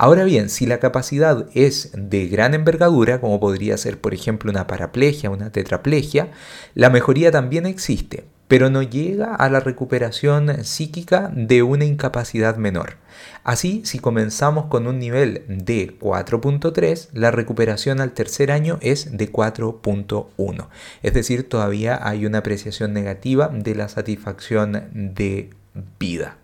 Ahora 0.00 0.22
bien, 0.22 0.48
si 0.48 0.64
la 0.64 0.78
capacidad 0.78 1.46
es 1.54 1.90
de 1.92 2.28
gran 2.28 2.54
envergadura, 2.54 3.20
como 3.20 3.40
podría 3.40 3.76
ser 3.76 4.00
por 4.00 4.14
ejemplo 4.14 4.48
una 4.48 4.68
paraplegia, 4.68 5.28
una 5.28 5.50
tetraplegia, 5.50 6.30
la 6.76 6.88
mejoría 6.88 7.32
también 7.32 7.66
existe, 7.66 8.24
pero 8.46 8.70
no 8.70 8.80
llega 8.82 9.34
a 9.34 9.50
la 9.50 9.58
recuperación 9.58 10.64
psíquica 10.64 11.32
de 11.34 11.64
una 11.64 11.84
incapacidad 11.84 12.58
menor. 12.58 12.98
Así, 13.42 13.82
si 13.84 13.98
comenzamos 13.98 14.66
con 14.66 14.86
un 14.86 15.00
nivel 15.00 15.42
de 15.48 15.98
4.3, 15.98 17.08
la 17.12 17.32
recuperación 17.32 18.00
al 18.00 18.12
tercer 18.12 18.52
año 18.52 18.78
es 18.80 19.18
de 19.18 19.32
4.1. 19.32 20.68
Es 21.02 21.12
decir, 21.12 21.48
todavía 21.48 21.98
hay 22.06 22.24
una 22.24 22.38
apreciación 22.38 22.92
negativa 22.92 23.48
de 23.48 23.74
la 23.74 23.88
satisfacción 23.88 24.90
de 24.94 25.50
vida. 25.98 26.38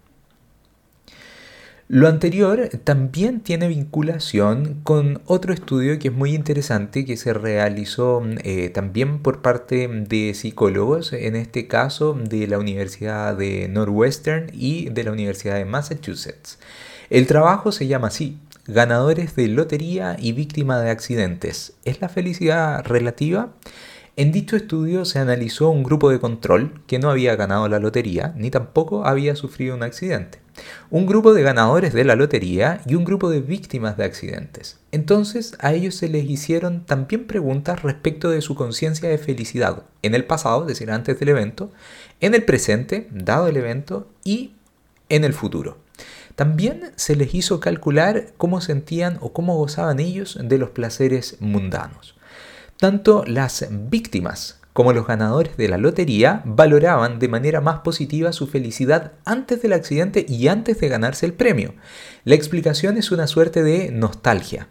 Lo 1.87 2.09
anterior 2.09 2.71
también 2.83 3.41
tiene 3.41 3.69
vinculación 3.69 4.81
con 4.85 5.21
otro 5.27 5.53
estudio 5.53 5.99
que 5.99 6.09
es 6.09 6.15
muy 6.15 6.35
interesante 6.35 7.05
que 7.05 7.19
se 7.19 7.35
realizó 7.35 8.23
eh, 8.43 8.71
también 8.71 9.19
por 9.19 9.43
parte 9.43 9.87
de 9.89 10.33
psicólogos, 10.33 11.13
en 11.13 11.37
este 11.37 11.67
caso 11.69 12.15
de 12.15 12.47
la 12.47 12.59
Universidad 12.59 13.37
de 13.37 13.69
Northwestern 13.69 14.47
y 14.55 14.89
de 14.89 15.05
la 15.05 15.13
Universidad 15.13 15.57
de 15.57 15.67
Massachusetts. 15.67 16.59
El 17.11 17.27
trabajo 17.27 17.71
se 17.71 17.87
llama 17.87 18.09
así, 18.09 18.39
Ganadores 18.67 19.37
de 19.37 19.49
Lotería 19.49 20.17
y 20.19 20.33
Víctima 20.33 20.81
de 20.81 20.89
Accidentes. 20.89 21.75
¿Es 21.85 22.01
la 22.01 22.09
felicidad 22.09 22.83
relativa? 22.87 23.53
En 24.17 24.33
dicho 24.33 24.57
estudio 24.57 25.05
se 25.05 25.19
analizó 25.19 25.69
un 25.69 25.83
grupo 25.83 26.09
de 26.09 26.19
control 26.19 26.81
que 26.87 26.99
no 26.99 27.11
había 27.11 27.37
ganado 27.37 27.69
la 27.69 27.79
lotería 27.79 28.33
ni 28.39 28.51
tampoco 28.51 29.05
había 29.05 29.37
sufrido 29.37 29.77
un 29.77 29.83
accidente. 29.83 30.44
Un 30.91 31.07
grupo 31.07 31.35
de 31.35 31.43
ganadores 31.43 31.93
de 31.93 32.05
la 32.05 32.17
lotería 32.17 32.81
y 32.87 32.95
un 32.95 33.05
grupo 33.05 33.31
de 33.31 33.41
víctimas 33.41 33.97
de 33.97 34.05
accidentes. 34.05 34.79
Entonces 34.93 35.57
a 35.59 35.73
ellos 35.73 35.95
se 35.95 36.09
les 36.09 36.25
hicieron 36.25 36.85
también 36.85 37.27
preguntas 37.27 37.83
respecto 37.83 38.31
de 38.31 38.43
su 38.43 38.55
conciencia 38.55 39.09
de 39.09 39.19
felicidad 39.19 39.85
en 40.03 40.15
el 40.15 40.25
pasado, 40.25 40.63
es 40.63 40.69
decir, 40.69 40.91
antes 40.91 41.19
del 41.19 41.31
evento, 41.31 41.71
en 42.21 42.35
el 42.35 42.45
presente, 42.45 43.09
dado 43.11 43.49
el 43.49 43.57
evento, 43.57 44.09
y 44.25 44.53
en 45.09 45.25
el 45.25 45.35
futuro. 45.35 45.79
También 46.35 46.93
se 46.97 47.15
les 47.15 47.35
hizo 47.35 47.61
calcular 47.61 48.33
cómo 48.37 48.61
sentían 48.61 49.19
o 49.21 49.33
cómo 49.33 49.57
gozaban 49.57 50.01
ellos 50.01 50.39
de 50.43 50.59
los 50.59 50.71
placeres 50.71 51.37
mundanos. 51.41 52.17
Tanto 52.79 53.25
las 53.25 53.67
víctimas 53.71 54.61
como 54.75 54.93
los 54.93 55.07
ganadores 55.07 55.57
de 55.57 55.69
la 55.69 55.79
lotería 55.79 56.43
valoraban 56.45 57.19
de 57.21 57.29
manera 57.29 57.63
más 57.63 57.79
positiva 57.79 58.33
su 58.33 58.49
felicidad 58.49 59.13
antes 59.25 59.63
del 59.63 59.73
accidente 59.73 60.27
y 60.29 60.49
antes 60.49 60.81
de 60.81 60.89
ganarse 60.89 61.25
el 61.25 61.33
premio. 61.33 61.75
La 62.25 62.35
explicación 62.35 62.99
es 62.99 63.13
una 63.13 63.29
suerte 63.29 63.63
de 63.63 63.93
nostalgia. 63.93 64.69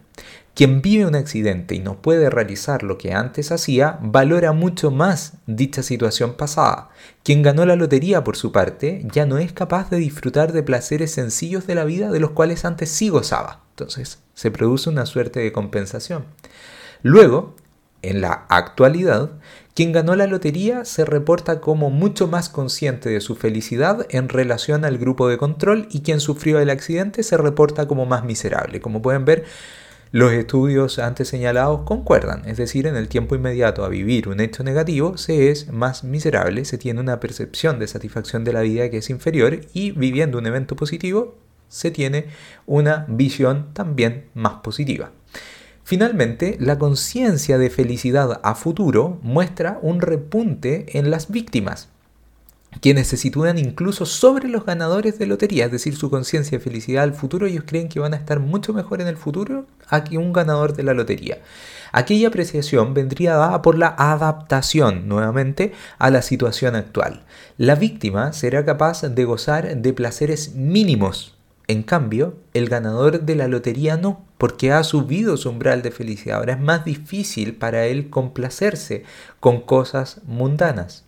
Quien 0.54 0.82
vive 0.82 1.06
un 1.06 1.16
accidente 1.16 1.74
y 1.74 1.80
no 1.80 2.00
puede 2.00 2.30
realizar 2.30 2.84
lo 2.84 2.96
que 2.98 3.12
antes 3.12 3.50
hacía, 3.50 3.98
valora 4.02 4.52
mucho 4.52 4.92
más 4.92 5.38
dicha 5.46 5.82
situación 5.82 6.34
pasada. 6.34 6.90
Quien 7.24 7.42
ganó 7.42 7.64
la 7.64 7.74
lotería, 7.74 8.22
por 8.22 8.36
su 8.36 8.52
parte, 8.52 9.02
ya 9.10 9.26
no 9.26 9.38
es 9.38 9.52
capaz 9.52 9.90
de 9.90 9.96
disfrutar 9.96 10.52
de 10.52 10.62
placeres 10.62 11.10
sencillos 11.10 11.66
de 11.66 11.74
la 11.74 11.84
vida 11.84 12.12
de 12.12 12.20
los 12.20 12.30
cuales 12.30 12.64
antes 12.64 12.90
sí 12.90 13.08
gozaba. 13.08 13.62
Entonces, 13.70 14.20
se 14.34 14.52
produce 14.52 14.90
una 14.90 15.06
suerte 15.06 15.40
de 15.40 15.50
compensación. 15.50 16.26
Luego, 17.02 17.56
en 18.02 18.20
la 18.20 18.44
actualidad, 18.48 19.30
quien 19.74 19.90
ganó 19.90 20.14
la 20.14 20.28
lotería 20.28 20.84
se 20.84 21.04
reporta 21.04 21.60
como 21.60 21.90
mucho 21.90 22.28
más 22.28 22.48
consciente 22.48 23.10
de 23.10 23.20
su 23.20 23.34
felicidad 23.34 24.06
en 24.10 24.28
relación 24.28 24.84
al 24.84 24.98
grupo 24.98 25.28
de 25.28 25.36
control 25.36 25.88
y 25.90 26.02
quien 26.02 26.20
sufrió 26.20 26.60
el 26.60 26.70
accidente 26.70 27.24
se 27.24 27.36
reporta 27.36 27.88
como 27.88 28.06
más 28.06 28.24
miserable. 28.24 28.80
Como 28.80 29.02
pueden 29.02 29.24
ver, 29.24 29.44
los 30.12 30.32
estudios 30.32 31.00
antes 31.00 31.26
señalados 31.26 31.80
concuerdan, 31.80 32.48
es 32.48 32.56
decir, 32.56 32.86
en 32.86 32.94
el 32.94 33.08
tiempo 33.08 33.34
inmediato 33.34 33.84
a 33.84 33.88
vivir 33.88 34.28
un 34.28 34.38
hecho 34.38 34.62
negativo 34.62 35.18
se 35.18 35.50
es 35.50 35.72
más 35.72 36.04
miserable, 36.04 36.64
se 36.64 36.78
tiene 36.78 37.00
una 37.00 37.18
percepción 37.18 37.80
de 37.80 37.88
satisfacción 37.88 38.44
de 38.44 38.52
la 38.52 38.60
vida 38.60 38.90
que 38.90 38.98
es 38.98 39.10
inferior 39.10 39.60
y 39.72 39.90
viviendo 39.90 40.38
un 40.38 40.46
evento 40.46 40.76
positivo 40.76 41.34
se 41.68 41.90
tiene 41.90 42.26
una 42.66 43.06
visión 43.08 43.74
también 43.74 44.26
más 44.34 44.54
positiva. 44.62 45.10
Finalmente, 45.84 46.56
la 46.60 46.78
conciencia 46.78 47.58
de 47.58 47.70
felicidad 47.70 48.40
a 48.42 48.54
futuro 48.54 49.18
muestra 49.22 49.78
un 49.82 50.00
repunte 50.00 50.98
en 50.98 51.10
las 51.10 51.30
víctimas, 51.30 51.88
quienes 52.80 53.06
se 53.08 53.16
sitúan 53.16 53.58
incluso 53.58 54.04
sobre 54.06 54.48
los 54.48 54.64
ganadores 54.64 55.18
de 55.18 55.26
lotería, 55.26 55.66
es 55.66 55.72
decir, 55.72 55.96
su 55.96 56.10
conciencia 56.10 56.58
de 56.58 56.64
felicidad 56.64 57.04
al 57.04 57.14
futuro, 57.14 57.46
ellos 57.46 57.64
creen 57.66 57.88
que 57.88 58.00
van 58.00 58.14
a 58.14 58.16
estar 58.16 58.40
mucho 58.40 58.72
mejor 58.72 59.00
en 59.00 59.08
el 59.08 59.16
futuro 59.16 59.66
a 59.88 60.04
que 60.04 60.18
un 60.18 60.32
ganador 60.32 60.74
de 60.74 60.82
la 60.82 60.94
lotería. 60.94 61.38
Aquella 61.92 62.28
apreciación 62.28 62.94
vendría 62.94 63.36
dada 63.36 63.62
por 63.62 63.78
la 63.78 63.94
adaptación 63.96 65.08
nuevamente 65.08 65.72
a 65.98 66.10
la 66.10 66.22
situación 66.22 66.74
actual. 66.74 67.24
La 67.56 67.76
víctima 67.76 68.32
será 68.32 68.64
capaz 68.64 69.02
de 69.02 69.24
gozar 69.24 69.76
de 69.76 69.92
placeres 69.92 70.54
mínimos. 70.54 71.33
En 71.66 71.82
cambio, 71.82 72.36
el 72.52 72.68
ganador 72.68 73.22
de 73.22 73.36
la 73.36 73.48
lotería 73.48 73.96
no 73.96 74.24
porque 74.36 74.72
ha 74.72 74.84
subido 74.84 75.38
su 75.38 75.48
umbral 75.48 75.80
de 75.80 75.90
felicidad. 75.90 76.38
Ahora 76.38 76.54
es 76.54 76.60
más 76.60 76.84
difícil 76.84 77.54
para 77.54 77.86
él 77.86 78.10
complacerse 78.10 79.04
con 79.40 79.62
cosas 79.62 80.20
mundanas. 80.26 81.04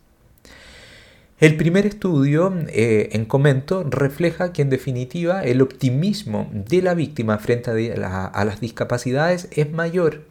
El 1.39 1.59
primer 1.59 1.85
estudio 1.85 2.51
eh, 2.69 3.11
en 3.13 3.27
comento 3.27 3.85
refleja 3.85 4.55
que 4.55 4.63
en 4.63 4.71
definitiva 4.71 5.45
el 5.45 5.61
optimismo 5.61 6.49
de 6.51 6.81
la 6.81 6.95
víctima 6.95 7.37
frente 7.37 7.71
a, 7.71 8.45
las 8.47 8.61
discapacidades 8.61 9.49
es 9.53 9.71
mayor. 9.71 10.23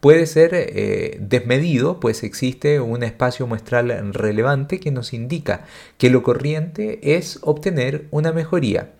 Puede 0.00 0.24
ser 0.24 0.52
eh, 0.54 1.18
desmedido, 1.20 2.00
pues 2.00 2.22
existe 2.22 2.80
un 2.80 3.02
espacio 3.02 3.46
muestral 3.46 4.14
relevante 4.14 4.80
que 4.80 4.90
nos 4.90 5.12
indica 5.12 5.64
que 5.98 6.08
lo 6.08 6.22
corriente 6.22 7.16
es 7.16 7.38
obtener 7.42 8.06
una 8.10 8.32
mejoría 8.32 8.92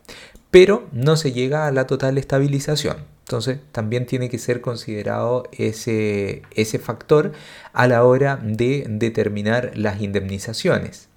pero 0.55 0.87
no 0.93 1.17
se 1.17 1.33
llega 1.33 1.67
a 1.67 1.73
la 1.73 1.89
total 1.89 2.17
estabilización. 2.17 2.99
Entonces 3.25 3.59
también 3.73 4.07
tiene 4.07 4.29
que 4.31 4.39
ser 4.39 4.61
considerado 4.61 5.49
ese, 5.51 6.43
ese 6.55 6.79
factor 6.79 7.33
a 7.73 7.89
la 7.89 8.05
hora 8.05 8.39
de 8.41 8.87
determinar 8.89 9.73
las 9.75 10.01
indemnizaciones. 10.01 11.09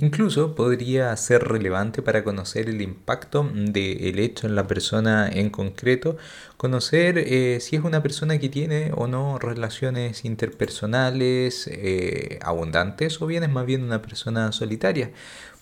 Incluso 0.00 0.54
podría 0.54 1.14
ser 1.16 1.42
relevante 1.42 2.00
para 2.00 2.24
conocer 2.24 2.70
el 2.70 2.80
impacto 2.80 3.50
del 3.52 4.18
hecho 4.20 4.46
en 4.46 4.54
la 4.54 4.66
persona 4.66 5.28
en 5.28 5.50
concreto, 5.50 6.16
conocer 6.56 7.18
eh, 7.18 7.58
si 7.60 7.76
es 7.76 7.84
una 7.84 8.02
persona 8.02 8.38
que 8.38 8.48
tiene 8.48 8.92
o 8.94 9.06
no 9.06 9.38
relaciones 9.38 10.24
interpersonales 10.24 11.66
eh, 11.66 12.38
abundantes 12.42 13.20
o 13.20 13.26
bien 13.26 13.42
es 13.42 13.50
más 13.50 13.66
bien 13.66 13.82
una 13.82 14.00
persona 14.00 14.52
solitaria 14.52 15.10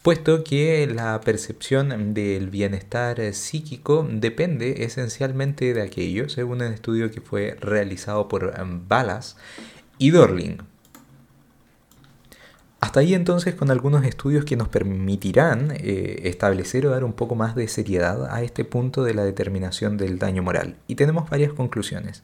puesto 0.07 0.45
que 0.45 0.87
la 0.87 1.21
percepción 1.21 2.15
del 2.15 2.49
bienestar 2.49 3.35
psíquico 3.35 4.07
depende 4.09 4.85
esencialmente 4.85 5.75
de 5.75 5.83
aquello, 5.83 6.29
según 6.29 6.63
un 6.63 6.73
estudio 6.73 7.11
que 7.11 7.21
fue 7.21 7.57
realizado 7.61 8.29
por 8.29 8.55
um, 8.57 8.87
Balas 8.87 9.37
y 9.99 10.11
Dorling. 10.11 10.59
Hasta 12.79 13.01
ahí 13.01 13.15
entonces 13.15 13.57
con 13.57 13.73
algunos 13.73 14.05
estudios 14.05 14.45
que 14.45 14.55
nos 14.55 14.69
permitirán 14.69 15.73
eh, 15.73 16.21
establecer 16.23 16.87
o 16.87 16.91
dar 16.91 17.03
un 17.03 17.13
poco 17.13 17.35
más 17.35 17.57
de 17.57 17.67
seriedad 17.67 18.33
a 18.33 18.43
este 18.43 18.65
punto 18.65 19.03
de 19.03 19.13
la 19.13 19.25
determinación 19.25 19.97
del 19.97 20.21
daño 20.21 20.45
moral. 20.45 20.77
Y 20.87 20.95
tenemos 20.95 21.29
varias 21.29 21.53
conclusiones. 21.53 22.23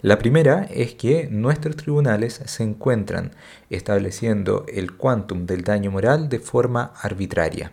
La 0.00 0.18
primera 0.18 0.62
es 0.70 0.94
que 0.94 1.28
nuestros 1.28 1.74
tribunales 1.74 2.40
se 2.44 2.62
encuentran 2.62 3.32
estableciendo 3.68 4.64
el 4.72 4.96
quantum 4.96 5.44
del 5.44 5.64
daño 5.64 5.90
moral 5.90 6.28
de 6.28 6.38
forma 6.38 6.92
arbitraria. 7.02 7.72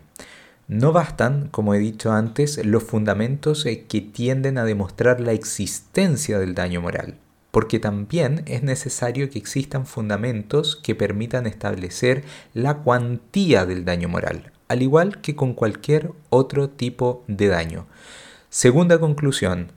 No 0.68 0.92
bastan, 0.92 1.50
como 1.50 1.76
he 1.76 1.78
dicho 1.78 2.12
antes, 2.12 2.66
los 2.66 2.82
fundamentos 2.82 3.68
eh, 3.68 3.86
que 3.88 4.02
tienden 4.02 4.58
a 4.58 4.66
demostrar 4.66 5.22
la 5.22 5.34
existencia 5.34 6.40
del 6.40 6.56
daño 6.56 6.82
moral, 6.82 7.20
porque 7.52 7.78
también 7.78 8.42
es 8.48 8.64
necesario 8.64 9.30
que 9.30 9.38
existan 9.38 9.86
fundamentos 9.86 10.76
que 10.76 10.96
permitan 10.96 11.46
establecer 11.46 12.24
la 12.56 12.78
cuantía 12.78 13.68
del 13.68 13.86
daño 13.86 14.10
moral, 14.10 14.52
al 14.68 14.82
igual 14.82 15.22
que 15.22 15.36
con 15.36 15.54
cualquier 15.54 16.12
otro 16.32 16.72
tipo 16.72 17.24
de 17.28 17.50
daño. 17.50 17.86
Segunda 18.50 18.98
conclusión, 18.98 19.72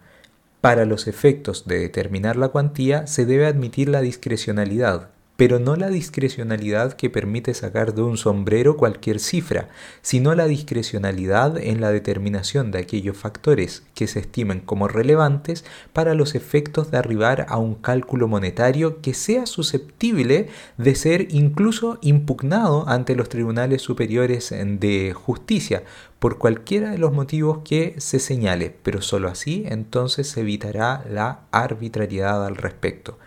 para 0.61 0.85
los 0.85 1.07
efectos 1.07 1.67
de 1.67 1.79
determinar 1.79 2.37
la 2.37 2.49
cuantía 2.49 3.07
se 3.07 3.25
debe 3.25 3.47
admitir 3.47 3.89
la 3.89 4.01
discrecionalidad, 4.01 5.11
pero 5.39 5.61
no 5.61 5.77
la 5.77 5.89
discrecionalidad 5.89 6.95
que 6.95 7.11
permite 7.11 7.55
sacar 7.55 7.95
de 7.95 8.03
un 8.03 8.17
sombrero 8.17 8.77
cualquier 8.77 9.21
cifra, 9.21 9.69
sino 10.03 10.35
la 10.35 10.47
discrecionalidad 10.47 11.59
en 11.59 11.81
la 11.81 11.93
determinación 11.93 12.73
de 12.73 12.81
aquellos 12.81 13.17
factores 13.17 13.85
que 13.95 14.09
se 14.09 14.19
estimen 14.19 14.59
como 14.59 14.89
relevantes 14.89 15.65
para 15.93 16.15
los 16.15 16.35
efectos 16.35 16.91
de 16.91 16.99
arribar 16.99 17.47
a 17.51 17.57
un 17.57 17.77
cálculo 17.77 18.27
monetario 18.27 19.01
que 19.01 19.15
sea 19.15 19.47
susceptible 19.47 20.49
de 20.77 20.95
ser 20.97 21.29
incluso 21.31 22.01
impugnado 22.03 22.89
ante 22.89 23.15
los 23.15 23.29
tribunales 23.29 23.81
superiores 23.81 24.53
de 24.53 25.13
justicia 25.15 25.85
por 26.19 26.39
cualquiera 26.39 26.91
de 26.91 26.99
los 26.99 27.13
motivos 27.13 27.61
que 27.65 27.95
se 27.99 28.19
señale, 28.19 28.75
pero 28.83 29.03
sólo 29.03 29.29
así 29.29 29.63
entonces 29.69 30.29
se 30.29 30.41
evitará 30.41 31.05
la 31.09 31.43
arbitrariedad 31.53 32.45
al 32.45 32.57
respecto. 32.57 33.21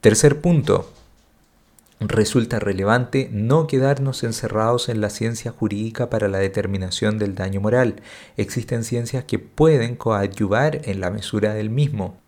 Tercer 0.00 0.40
punto, 0.40 0.90
resulta 2.00 2.58
relevante 2.58 3.28
no 3.30 3.66
quedarnos 3.66 4.24
encerrados 4.24 4.88
en 4.88 5.00
la 5.00 5.10
ciencia 5.10 5.52
jurídica 5.52 6.08
para 6.08 6.28
la 6.28 6.38
determinación 6.38 7.18
del 7.18 7.34
daño 7.34 7.60
moral. 7.60 7.96
Existen 8.36 8.84
ciencias 8.84 9.24
que 9.24 9.38
pueden 9.38 9.96
coadyuvar 9.96 10.80
en 10.84 11.00
la 11.00 11.10
mesura 11.10 11.54
del 11.54 11.70
mismo. 11.70 12.18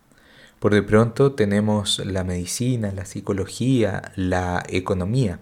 Por 0.59 0.73
de 0.73 0.83
pronto 0.83 1.33
tenemos 1.33 1.99
la 2.05 2.23
medicina, 2.23 2.91
la 2.93 3.05
psicología, 3.05 4.13
la 4.15 4.63
economía 4.69 5.39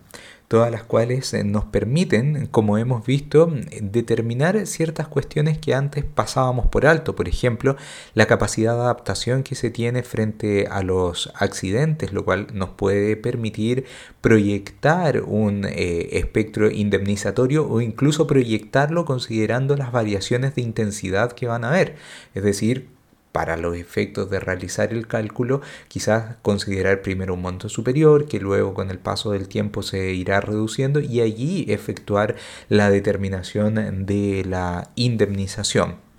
todas 0.52 0.70
las 0.70 0.84
cuales 0.84 1.34
eh, 1.34 1.46
nos 1.46 1.64
permiten, 1.64 2.46
como 2.48 2.78
hemos 2.78 3.06
visto, 3.06 3.50
determinar 3.82 4.68
ciertas 4.68 5.08
cuestiones 5.08 5.58
que 5.58 5.74
antes 5.74 6.04
pasábamos 6.04 6.68
por 6.68 6.86
alto, 6.86 7.16
por 7.16 7.30
ejemplo, 7.30 7.78
la 8.16 8.26
capacidad 8.26 8.76
de 8.76 8.82
adaptación 8.82 9.44
que 9.44 9.56
se 9.56 9.70
tiene 9.70 10.04
frente 10.04 10.68
a 10.70 10.84
los 10.84 11.32
accidentes, 11.36 12.12
lo 12.12 12.26
cual 12.26 12.48
nos 12.54 12.72
puede 12.72 13.16
permitir 13.16 13.86
proyectar 14.20 15.22
un 15.22 15.64
eh, 15.64 16.18
espectro 16.18 16.70
indemnizatorio 16.70 17.66
o 17.66 17.80
incluso 17.80 18.28
proyectarlo 18.28 19.06
considerando 19.06 19.78
las 19.78 19.94
variaciones 19.94 20.54
de 20.56 20.64
intensidad 20.64 21.32
que 21.32 21.48
van 21.48 21.64
a 21.64 21.70
haber, 21.70 21.96
es 22.36 22.44
decir, 22.44 22.90
para 23.32 23.58
los 23.58 23.76
efectos 23.78 24.30
de 24.30 24.40
realizar 24.40 24.92
el 24.94 25.08
cálculo, 25.08 25.62
quizás 25.88 26.36
considerar 26.42 27.02
primero 27.02 27.34
un 27.34 27.42
monto 27.42 27.70
superior, 27.70 28.28
que 28.28 28.40
luego 28.40 28.74
con 28.74 28.90
el 28.92 29.00
paso 29.00 29.32
del 29.32 29.48
tiempo 29.48 29.84
se 29.84 30.14
irá 30.14 30.42
reduciendo 30.42 31.00
y 31.00 31.22
allí 31.22 31.66
efectuar 31.70 32.36
la 32.70 32.90
determinación 32.90 34.06
de 34.06 34.44
la 34.46 34.90
indemnización. 34.96 36.12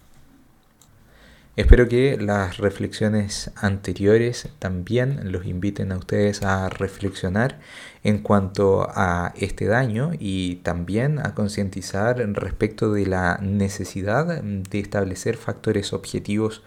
Espero 1.54 1.86
que 1.86 2.16
las 2.16 2.56
reflexiones 2.56 3.50
anteriores 3.56 4.48
también 4.58 5.30
los 5.32 5.44
inviten 5.44 5.92
a 5.92 5.98
ustedes 5.98 6.42
a 6.42 6.70
reflexionar 6.70 7.60
en 8.02 8.20
cuanto 8.20 8.88
a 8.88 9.34
este 9.36 9.66
daño 9.66 10.12
y 10.18 10.56
también 10.62 11.18
a 11.18 11.34
concientizar 11.34 12.16
respecto 12.34 12.90
de 12.94 13.04
la 13.04 13.38
necesidad 13.42 14.42
de 14.42 14.80
establecer 14.80 15.36
factores 15.36 15.92
objetivos 15.92 16.62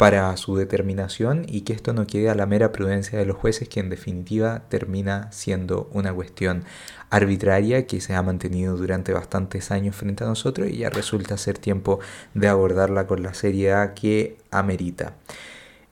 para 0.00 0.34
su 0.38 0.56
determinación 0.56 1.44
y 1.46 1.60
que 1.60 1.74
esto 1.74 1.92
no 1.92 2.06
quede 2.06 2.30
a 2.30 2.34
la 2.34 2.46
mera 2.46 2.72
prudencia 2.72 3.18
de 3.18 3.26
los 3.26 3.36
jueces, 3.36 3.68
que 3.68 3.80
en 3.80 3.90
definitiva 3.90 4.62
termina 4.70 5.30
siendo 5.30 5.90
una 5.92 6.10
cuestión 6.10 6.64
arbitraria 7.10 7.86
que 7.86 8.00
se 8.00 8.14
ha 8.14 8.22
mantenido 8.22 8.78
durante 8.78 9.12
bastantes 9.12 9.70
años 9.70 9.94
frente 9.94 10.24
a 10.24 10.26
nosotros 10.26 10.70
y 10.70 10.78
ya 10.78 10.88
resulta 10.88 11.36
ser 11.36 11.58
tiempo 11.58 12.00
de 12.32 12.48
abordarla 12.48 13.06
con 13.06 13.22
la 13.22 13.34
seriedad 13.34 13.92
que 13.92 14.38
amerita. 14.50 15.16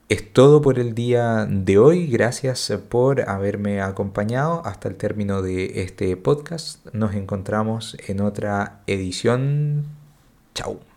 Es 0.09 0.33
todo 0.33 0.63
por 0.63 0.79
el 0.79 0.95
día 0.95 1.47
de 1.47 1.77
hoy. 1.77 2.07
Gracias 2.07 2.73
por 2.89 3.29
haberme 3.29 3.83
acompañado 3.83 4.63
hasta 4.65 4.89
el 4.89 4.95
término 4.95 5.43
de 5.43 5.83
este 5.83 6.17
podcast. 6.17 6.87
Nos 6.95 7.15
encontramos 7.15 7.95
en 8.07 8.23
otra 8.23 8.81
edición. 8.87 9.85
Chao. 10.55 10.88